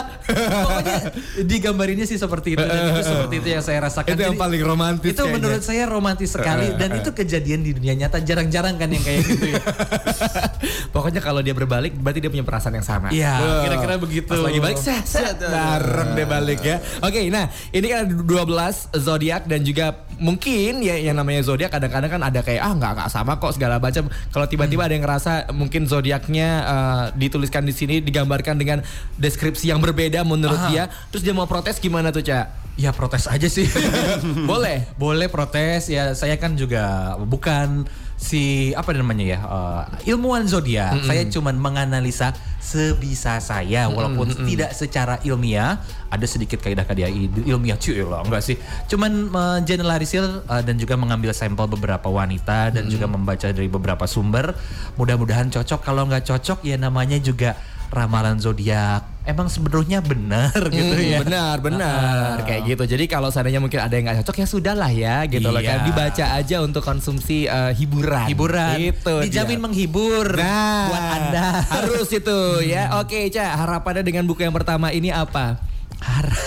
pokoknya 0.67 0.99
digambarinnya 1.47 2.03
sih 2.03 2.19
seperti 2.19 2.59
itu 2.59 2.65
dan 2.65 2.91
itu 2.91 3.03
seperti 3.07 3.35
itu 3.39 3.49
yang 3.55 3.63
saya 3.63 3.79
rasakan 3.87 4.11
Itu 4.11 4.23
yang 4.25 4.35
paling 4.35 4.63
romantis 4.67 5.15
itu 5.15 5.15
kayaknya. 5.15 5.35
menurut 5.39 5.63
saya 5.63 5.87
romantis 5.87 6.35
sekali 6.35 6.75
dan 6.75 6.91
itu 6.91 7.15
kejadian 7.15 7.63
di 7.63 7.71
dunia 7.71 7.95
nyata 7.95 8.19
jarang-jarang 8.19 8.75
kan 8.75 8.91
yang 8.91 9.05
kayak 9.07 9.21
gitu 9.23 9.47
ya 9.55 9.63
Pokoknya 10.95 11.21
kalau 11.21 11.43
dia 11.43 11.53
berbalik 11.53 11.95
berarti 11.95 12.19
dia 12.23 12.31
punya 12.31 12.47
perasaan 12.47 12.75
yang 12.75 12.87
sama. 12.87 13.11
Iya, 13.11 13.35
kira-kira 13.67 13.95
begitu. 13.99 14.31
Pas 14.31 14.41
lagi 14.41 14.61
balik 14.63 14.79
set, 14.79 15.05
set, 15.05 15.37
bareng 15.39 16.15
deh 16.15 16.27
balik 16.27 16.61
ya. 16.63 16.79
Oke, 17.03 17.27
nah 17.29 17.51
ini 17.71 17.87
kan 17.87 18.07
ada 18.07 18.15
12 18.15 18.95
zodiak 18.95 19.43
dan 19.45 19.67
juga 19.67 20.07
mungkin 20.19 20.83
ya 20.83 20.99
yang 20.99 21.17
namanya 21.19 21.43
zodiak 21.45 21.73
kadang-kadang 21.73 22.19
kan 22.19 22.23
ada 22.23 22.41
kayak 22.41 22.63
ah 22.63 22.73
nggak 22.75 22.93
nggak 22.99 23.09
sama 23.11 23.39
kok 23.39 23.55
segala 23.55 23.79
macam. 23.79 24.07
Kalau 24.31 24.47
tiba-tiba 24.47 24.87
ada 24.87 24.95
yang 24.95 25.05
ngerasa 25.05 25.51
mungkin 25.55 25.87
zodiaknya 25.87 26.49
eh, 26.65 27.05
dituliskan 27.19 27.67
di 27.67 27.75
sini 27.75 28.01
digambarkan 28.03 28.59
dengan 28.59 28.83
deskripsi 29.19 29.71
yang 29.71 29.81
berbeda 29.83 30.23
menurut 30.23 30.59
Aha. 30.59 30.71
dia, 30.71 30.83
terus 31.11 31.23
dia 31.23 31.35
mau 31.37 31.47
protes 31.47 31.79
gimana 31.81 32.11
tuh, 32.15 32.23
Cak? 32.23 32.65
ya 32.75 32.91
protes 32.91 33.31
aja 33.31 33.47
sih 33.47 33.71
Boleh. 34.51 34.83
boleh 34.99 35.31
protes 35.31 35.87
ya 35.87 36.11
saya 36.19 36.35
kan 36.35 36.59
juga 36.59 37.15
bukan 37.23 37.87
si 38.15 38.71
apa 38.73 38.95
namanya 38.95 39.25
ya 39.25 39.39
eh, 39.43 39.83
ilmuwan 40.15 40.47
zodiak. 40.47 41.03
Saya 41.05 41.27
cuman 41.29 41.59
menganalisa 41.59 42.33
sebisa 42.59 43.37
saya 43.39 43.93
walaupun 43.93 44.33
tidak 44.47 44.73
secara 44.73 45.21
ilmiah. 45.23 45.79
Ada 46.09 46.31
sedikit 46.31 46.63
kaidah-kaidah 46.63 47.11
il- 47.11 47.43
ilmiah 47.45 47.75
cuy 47.75 48.01
lah 48.07 48.23
enggak 48.23 48.41
sih? 48.41 48.57
Cuman 48.87 49.29
mengeneralisir 49.29 50.23
eh, 50.47 50.63
dan 50.63 50.79
juga 50.79 50.95
mengambil 50.95 51.35
sampel 51.35 51.67
beberapa 51.67 52.07
wanita 52.07 52.71
dan 52.71 52.87
juga 52.87 53.11
membaca 53.11 53.51
dari 53.51 53.67
beberapa 53.67 54.07
sumber. 54.07 54.55
Mudah-mudahan 54.95 55.51
cocok. 55.51 55.81
Kalau 55.83 56.07
nggak 56.07 56.25
cocok 56.25 56.63
ya 56.65 56.79
namanya 56.79 57.19
juga 57.19 57.59
ramalan 57.95 58.37
zodiak 58.37 59.07
emang 59.25 59.47
sebenarnya 59.47 60.03
benar 60.03 60.53
gitu 60.69 60.85
Hmm, 60.93 61.01
ya 61.09 61.19
Benar, 61.23 61.57
benar. 61.59 62.37
Ah. 62.37 62.45
Kayak 62.45 62.63
gitu. 62.69 62.85
Jadi 62.85 63.05
kalau 63.07 63.33
seandainya 63.33 63.57
mungkin 63.57 63.79
ada 63.79 63.89
yang 63.89 64.05
nggak 64.05 64.21
cocok 64.21 64.37
ya 64.37 64.47
sudahlah 64.47 64.93
ya 64.93 65.25
gitu 65.25 65.49
loh 65.49 65.59
kan. 65.59 65.81
Iya. 65.81 65.87
Dibaca 65.87 66.25
aja 66.35 66.57
untuk 66.61 66.83
konsumsi 66.83 67.47
eh, 67.47 67.73
hiburan. 67.73 68.29
hiburan 68.29 68.77
Gitu 68.77 69.15
dijamin 69.25 69.57
dia. 69.57 69.65
menghibur 69.65 70.27
Nah, 70.29 70.93
buat 70.93 71.05
anda 71.09 71.47
Harus 71.65 72.13
itu 72.13 72.39
ya. 72.67 73.01
Oke, 73.01 73.33
Ca, 73.33 73.57
harapannya 73.57 74.03
dengan 74.03 74.29
buku 74.29 74.43
yang 74.43 74.53
pertama 74.53 74.93
ini 74.93 75.09
apa? 75.09 75.57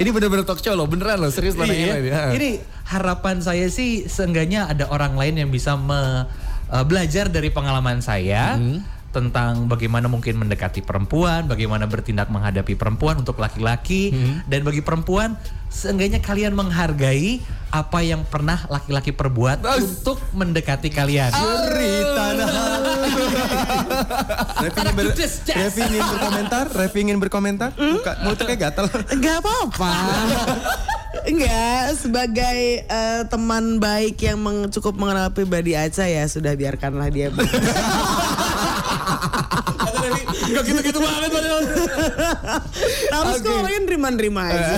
ini 0.00 0.08
bener-bener 0.08 0.42
talk 0.42 0.58
show 0.58 0.72
loh, 0.72 0.88
beneran 0.88 1.20
loh, 1.20 1.30
serius 1.30 1.54
loh 1.54 1.68
Iya. 1.68 2.00
ini. 2.00 2.10
Ini 2.34 2.50
harapan 2.88 3.38
saya 3.38 3.68
sih 3.68 4.06
seenggaknya 4.06 4.66
ada 4.66 4.88
orang 4.88 5.14
lain 5.14 5.38
yang 5.38 5.50
bisa 5.50 5.76
me- 5.76 6.26
uh, 6.66 6.82
belajar 6.82 7.28
dari 7.28 7.46
pengalaman 7.48 8.00
saya 8.00 8.56
Hmm. 8.56 8.80
Tentang 9.10 9.66
bagaimana 9.66 10.06
mungkin 10.06 10.38
mendekati 10.38 10.86
perempuan, 10.86 11.50
bagaimana 11.50 11.90
bertindak 11.90 12.30
menghadapi 12.30 12.78
perempuan 12.78 13.18
untuk 13.18 13.42
laki-laki 13.42 14.14
dan 14.46 14.62
bagi 14.62 14.80
perempuan 14.80 15.34
seenggaknya 15.70 16.18
kalian 16.18 16.54
menghargai 16.54 17.38
apa 17.70 18.02
yang 18.02 18.26
pernah 18.26 18.66
laki-laki 18.66 19.14
perbuat 19.14 19.62
untuk 19.78 20.18
mendekati 20.34 20.90
kalian. 20.90 21.30
Cerita 21.30 22.24
Revi 24.60 24.80
ingin, 24.82 24.94
ber. 24.98 25.06
Revi 25.54 25.80
ingin 25.86 26.02
berkomentar, 26.02 26.64
Revi 26.74 26.98
ingin 27.00 27.18
berkomentar. 27.22 27.70
Buka, 27.74 28.12
mulutnya 28.26 28.44
kayak 28.50 28.60
gatel. 28.70 28.86
Enggak 29.14 29.36
apa-apa. 29.42 29.92
Enggak, 31.30 31.98
sebagai 31.98 32.58
eh, 32.86 33.22
teman 33.26 33.82
baik 33.82 34.18
yang 34.22 34.38
meng- 34.40 34.70
cukup 34.70 34.94
mengenal 34.94 35.34
pribadi 35.34 35.74
Aca 35.74 36.06
ya 36.06 36.26
sudah 36.26 36.54
biarkanlah 36.54 37.10
dia. 37.10 37.30
Enggak 40.42 40.62
gitu-gitu 40.64 40.98
banget 40.98 41.30
Harus 43.10 43.38
kok 43.38 43.52
orangnya 43.52 43.80
nerima-nerima 43.82 44.42
aja. 44.46 44.76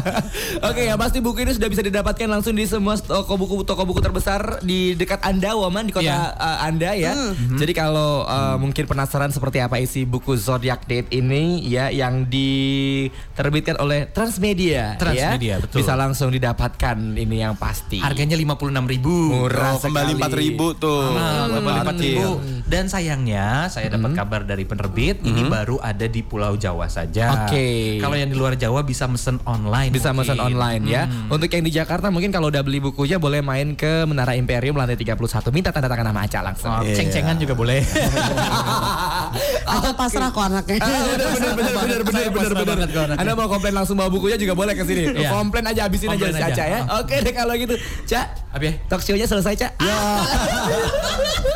Oke 0.68 0.82
ya 0.84 0.94
pasti 0.94 1.18
buku 1.18 1.42
ini 1.42 1.52
sudah 1.52 1.68
bisa 1.68 1.80
didapatkan 1.80 2.24
langsung 2.26 2.52
di 2.52 2.64
semua 2.64 2.96
toko 2.96 3.34
buku 3.34 3.62
toko 3.62 3.82
buku 3.82 4.00
terbesar 4.00 4.60
di 4.60 4.94
dekat 4.94 5.20
anda 5.20 5.52
Woman 5.54 5.84
di 5.84 5.92
kota 5.92 6.04
Iya. 6.04 6.32
uh, 6.32 6.58
anda 6.62 6.90
ya. 6.92 7.12
Jadi 7.54 7.72
kalau 7.72 8.24
uh, 8.24 8.56
mungkin 8.56 8.84
penasaran 8.84 9.28
seperti 9.28 9.58
apa 9.58 9.76
isi 9.76 10.04
buku 10.04 10.34
Zodiac 10.34 10.84
Date 10.84 11.10
ini 11.10 11.60
ya 11.62 11.88
yang 11.88 12.24
diterbitkan 12.24 13.76
oleh 13.78 14.06
Transmedia, 14.06 14.96
Transmedia, 14.96 15.58
ya, 15.58 15.62
betul. 15.62 15.80
bisa 15.80 15.92
langsung 15.94 16.28
didapatkan 16.30 16.96
ini 17.14 17.36
yang 17.38 17.54
pasti. 17.54 17.98
Harganya 17.98 18.34
56.000 18.34 18.88
ribu. 18.88 19.14
Murah 19.34 19.62
Oh, 19.66 19.80
kembali 19.80 20.12
sekali. 20.14 20.30
4 20.30 20.42
ribu 20.44 20.66
tuh. 20.74 21.12
Kembali 21.12 21.78
Empat 21.80 21.96
4.000. 21.96 22.04
ribu. 22.04 22.28
Dan 22.64 22.84
sayangnya 22.86 23.68
saya 23.68 23.90
dapat 23.90 24.12
kabar 24.14 24.42
dari 24.42 24.64
penerbit 24.64 25.03
ini 25.12 25.42
baru 25.44 25.76
ada 25.82 26.06
di 26.08 26.24
Pulau 26.24 26.56
Jawa 26.56 26.88
saja. 26.88 27.44
Oke. 27.44 28.00
Kalau 28.00 28.16
yang 28.16 28.32
di 28.32 28.36
luar 28.38 28.56
Jawa 28.56 28.80
bisa 28.80 29.04
mesen 29.04 29.36
online. 29.44 29.92
Bisa 29.92 30.16
mungkin. 30.16 30.32
pesan 30.32 30.38
online 30.40 30.82
ya. 30.88 31.04
Untuk 31.28 31.52
yang 31.52 31.64
di 31.66 31.72
Jakarta 31.74 32.08
mungkin 32.08 32.32
kalau 32.32 32.48
udah 32.48 32.64
beli 32.64 32.80
bukunya 32.80 33.20
boleh 33.20 33.44
main 33.44 33.76
ke 33.76 34.08
Menara 34.08 34.32
Imperium 34.38 34.78
lantai 34.78 34.96
31 34.96 35.20
minta 35.52 35.68
tanda 35.74 35.90
tangan 35.90 36.06
nama 36.08 36.24
Aca 36.24 36.40
langsung. 36.40 36.72
Oh, 36.72 36.82
Ceng-cengan 36.84 37.36
juga 37.36 37.52
boleh. 37.52 37.84
Atau 39.74 39.92
pasrah 39.98 40.30
kok 40.30 40.44
anaknya. 40.46 40.78
Ah, 40.80 41.02
bener 41.10 41.28
bener 41.34 41.52
bener 41.54 42.00
bener 42.04 42.30
bener 42.30 42.52
bener 42.54 42.88
bener. 42.88 43.16
Anda 43.18 43.32
mau 43.34 43.48
komplain 43.50 43.74
langsung 43.74 43.98
bawa 43.98 44.08
bukunya 44.08 44.38
juga 44.38 44.54
boleh 44.54 44.72
ke 44.76 44.84
sini. 44.86 45.02
Iya. 45.10 45.30
Komplain 45.34 45.66
aja 45.66 45.80
habisin 45.88 46.08
aja 46.12 46.26
si 46.30 46.38
aja. 46.38 46.46
Aca 46.52 46.64
ya. 46.64 46.80
Ah. 46.86 47.00
Oke 47.02 47.16
deh 47.20 47.34
kalau 47.34 47.54
gitu. 47.58 47.74
Cak, 48.06 48.43
Apa 48.54 48.64
ya? 48.64 48.74
talk 48.86 49.02
show-nya 49.02 49.26
selesai, 49.26 49.54
Cak. 49.58 49.72
Ya. 49.82 49.98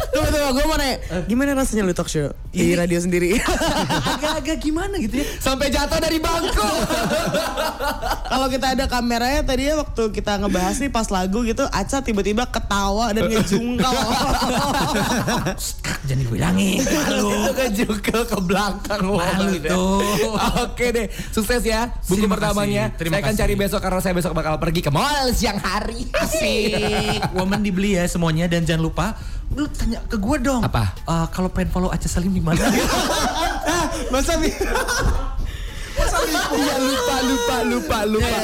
Tunggu 0.09 0.28
tunggu, 0.28 0.51
gue 0.51 0.64
mau 0.66 0.74
nanya, 0.74 0.96
gimana 1.24 1.55
rasanya 1.55 1.86
lu 1.86 1.94
talk 1.94 2.11
show 2.11 2.26
di 2.51 2.74
radio 2.74 2.99
sendiri? 2.99 3.38
Agak-agak 4.18 4.59
gimana 4.59 4.99
gitu 4.99 5.22
ya? 5.22 5.26
Sampai 5.38 5.70
jatuh 5.70 5.96
dari 5.96 6.18
bangku. 6.18 6.59
Kalau 8.32 8.46
kita 8.51 8.74
ada 8.74 8.84
kameranya 8.90 9.46
tadi 9.46 9.70
ya 9.70 9.78
waktu 9.78 10.11
kita 10.11 10.42
ngebahas 10.42 10.76
nih 10.82 10.90
pas 10.90 11.07
lagu 11.09 11.46
gitu, 11.46 11.62
Aca 11.70 12.03
tiba-tiba 12.03 12.51
ketawa 12.51 13.14
dan 13.14 13.30
ngejungkal. 13.30 13.94
Jangan 16.05 16.18
dibilangin. 16.18 16.82
Malu. 16.82 17.55
Kejukel 17.55 18.20
ke 18.26 18.38
belakang 18.42 19.01
Malu 19.07 19.55
tuh. 19.62 20.03
Oke 20.66 20.90
deh, 20.90 21.07
sukses 21.30 21.62
ya 21.62 21.94
buku 22.05 22.26
Terima 22.26 22.34
pertamanya. 22.34 22.90
kasih, 22.90 22.99
terima 22.99 23.12
saya 23.14 23.22
akan 23.22 23.32
kasih. 23.32 23.42
cari 23.44 23.55
besok 23.55 23.80
karena 23.80 24.01
saya 24.03 24.14
besok 24.18 24.32
bakal 24.34 24.59
pergi 24.59 24.80
ke 24.82 24.90
mall 24.90 25.30
siang 25.30 25.61
hari. 25.62 26.11
Asik. 26.11 26.88
Woman 27.32 27.61
dibeli 27.61 27.95
ya 27.95 28.05
semuanya 28.05 28.47
dan 28.47 28.62
jangan 28.62 28.82
lupa 28.82 29.07
lu 29.51 29.64
tanya 29.66 29.99
ke 30.03 30.14
gue 30.14 30.36
dong. 30.41 30.61
Apa? 30.61 30.93
Eh, 30.99 31.26
kalau 31.30 31.49
pengen 31.49 31.70
follow 31.70 31.89
Aca 31.89 32.05
Salim 32.05 32.30
di 32.30 32.41
mana? 32.41 32.61
Masa 34.12 34.36
bi- 34.36 34.53
Iya 36.49 36.76
lupa 36.78 37.16
lupa 37.22 37.57
lupa 37.64 37.99
lupa. 38.07 38.39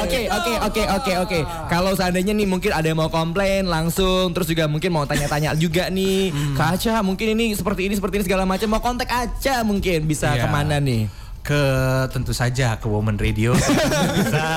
Oke 0.00 0.28
oke 0.28 0.52
oke 0.60 0.82
oke 0.88 1.12
oke. 1.18 1.38
Kalau 1.66 1.92
seandainya 1.92 2.30
nih 2.30 2.46
mungkin 2.46 2.70
ada 2.70 2.84
yang 2.84 2.96
mau 2.96 3.08
komplain 3.08 3.66
langsung, 3.66 4.30
terus 4.30 4.46
juga 4.46 4.64
mungkin 4.64 4.90
mau 4.90 5.02
tanya-tanya 5.04 5.58
juga 5.58 5.88
nih, 5.88 6.30
Kak 6.54 6.78
Aca 6.78 7.02
mungkin 7.02 7.34
ini 7.34 7.50
seperti 7.52 7.86
ini 7.86 7.94
seperti 7.94 8.14
ini 8.16 8.24
segala 8.24 8.44
macam 8.44 8.68
mau 8.68 8.78
kontak 8.78 9.08
Aca 9.08 9.62
mungkin 9.62 10.04
bisa 10.04 10.32
Iya. 10.32 10.42
ke 10.42 10.48
mana 10.48 10.78
nih? 10.78 11.10
ke 11.40 11.62
tentu 12.10 12.30
saja 12.30 12.76
ke 12.76 12.84
Woman 12.84 13.16
Radio 13.16 13.56
bisa 14.16 14.48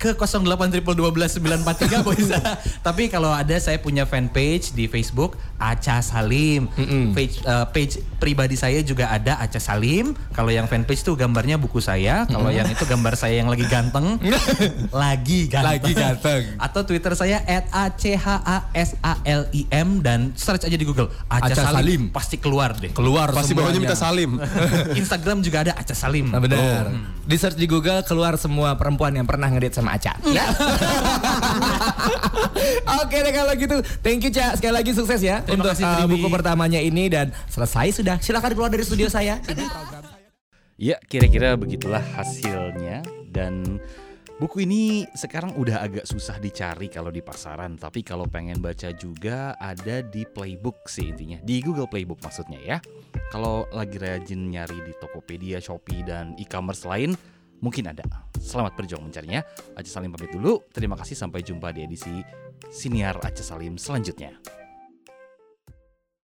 ke 0.00 0.16
0821293 0.16 2.16
bisa. 2.16 2.40
Tapi 2.86 3.12
kalau 3.12 3.28
ada 3.28 3.52
saya 3.60 3.76
punya 3.76 4.08
fanpage 4.08 4.72
di 4.72 4.88
Facebook 4.88 5.36
Aca 5.60 6.00
Salim. 6.00 6.72
Page 7.12 7.44
eh, 7.44 7.66
page 7.68 8.00
pribadi 8.16 8.56
saya 8.56 8.80
juga 8.80 9.12
ada 9.12 9.36
Aca 9.36 9.60
Salim. 9.60 10.16
Kalau 10.32 10.48
yang 10.48 10.64
fanpage 10.64 11.04
tuh 11.04 11.20
gambarnya 11.20 11.60
buku 11.60 11.84
saya, 11.84 12.24
kalau 12.24 12.48
yang 12.48 12.64
itu 12.72 12.88
gambar 12.88 13.12
saya 13.12 13.44
yang 13.44 13.52
lagi 13.52 13.68
ganteng. 13.68 14.16
lagi 15.04 15.52
ganteng. 15.52 15.68
Lagi 15.68 15.92
ganteng. 15.92 16.56
Atau 16.56 16.88
Twitter 16.88 17.12
saya 17.12 17.44
@achaasalim 17.68 18.96
dan 20.00 20.32
search 20.32 20.64
aja 20.64 20.76
di 20.80 20.86
Google 20.88 21.12
Aca, 21.28 21.52
Aca 21.52 21.60
Salim. 21.60 21.76
Salim. 21.76 22.02
Pasti 22.08 22.40
keluar 22.40 22.72
deh. 22.72 22.88
Keluar 22.96 23.36
Pasti 23.36 23.52
semuanya. 23.52 23.68
bawahnya 23.68 23.80
minta 23.84 23.98
salim. 23.98 24.40
Instagram 25.00 25.44
juga 25.44 25.68
ada 25.68 25.76
Aca 25.76 25.92
Salim. 25.92 26.32
Nah, 26.32 26.40
benar. 26.40 26.88
Oh. 26.88 26.96
Di 27.28 27.36
search 27.36 27.60
di 27.60 27.68
Google 27.68 28.00
keluar 28.08 28.40
semua 28.40 28.80
perempuan 28.80 29.12
yang 29.12 29.28
pernah 29.28 29.52
ngedate 29.52 29.76
sama 29.76 29.89
Aca. 29.96 30.14
Ya. 30.30 30.46
Oke 33.02 33.16
deh 33.22 33.34
kalau 33.34 33.54
gitu. 33.58 33.76
Thank 34.04 34.28
you 34.28 34.30
Ca. 34.30 34.54
Sekali 34.54 34.74
lagi 34.74 34.90
sukses 34.94 35.22
ya 35.22 35.42
Terima 35.42 35.66
untuk 35.66 35.74
kasih, 35.74 35.86
uh, 35.86 36.06
buku 36.06 36.28
pertamanya 36.30 36.78
ini 36.78 37.10
dan 37.10 37.34
selesai 37.50 38.02
sudah. 38.02 38.16
Silakan 38.22 38.54
keluar 38.54 38.70
dari 38.70 38.86
studio 38.86 39.10
saya. 39.10 39.42
Ya, 40.80 40.96
kira-kira 40.96 41.60
begitulah 41.60 42.00
hasilnya 42.16 43.04
dan 43.28 43.76
buku 44.40 44.64
ini 44.64 45.04
sekarang 45.12 45.52
udah 45.60 45.84
agak 45.84 46.08
susah 46.08 46.40
dicari 46.40 46.88
kalau 46.88 47.12
di 47.12 47.20
pasaran, 47.20 47.76
tapi 47.76 48.00
kalau 48.00 48.24
pengen 48.24 48.64
baca 48.64 48.88
juga 48.96 49.52
ada 49.60 50.00
di 50.00 50.24
Playbook 50.24 50.88
sih 50.88 51.12
intinya. 51.12 51.36
Di 51.44 51.60
Google 51.60 51.84
Playbook 51.84 52.24
maksudnya 52.24 52.56
ya. 52.64 52.78
Kalau 53.28 53.68
lagi 53.76 54.00
rajin 54.00 54.48
nyari 54.48 54.80
di 54.80 54.96
Tokopedia, 54.96 55.60
Shopee 55.60 56.00
dan 56.00 56.32
e-commerce 56.40 56.88
lain, 56.88 57.12
mungkin 57.60 57.92
ada. 57.92 58.04
Selamat 58.36 58.76
berjuang 58.76 59.08
mencarinya. 59.08 59.44
Aca 59.76 59.88
Salim 59.88 60.12
pamit 60.12 60.32
dulu. 60.32 60.64
Terima 60.72 60.96
kasih 60.96 61.16
sampai 61.16 61.44
jumpa 61.44 61.72
di 61.72 61.86
edisi 61.86 62.20
Siniar 62.68 63.20
Aca 63.20 63.40
Salim 63.40 63.80
selanjutnya. 63.80 64.59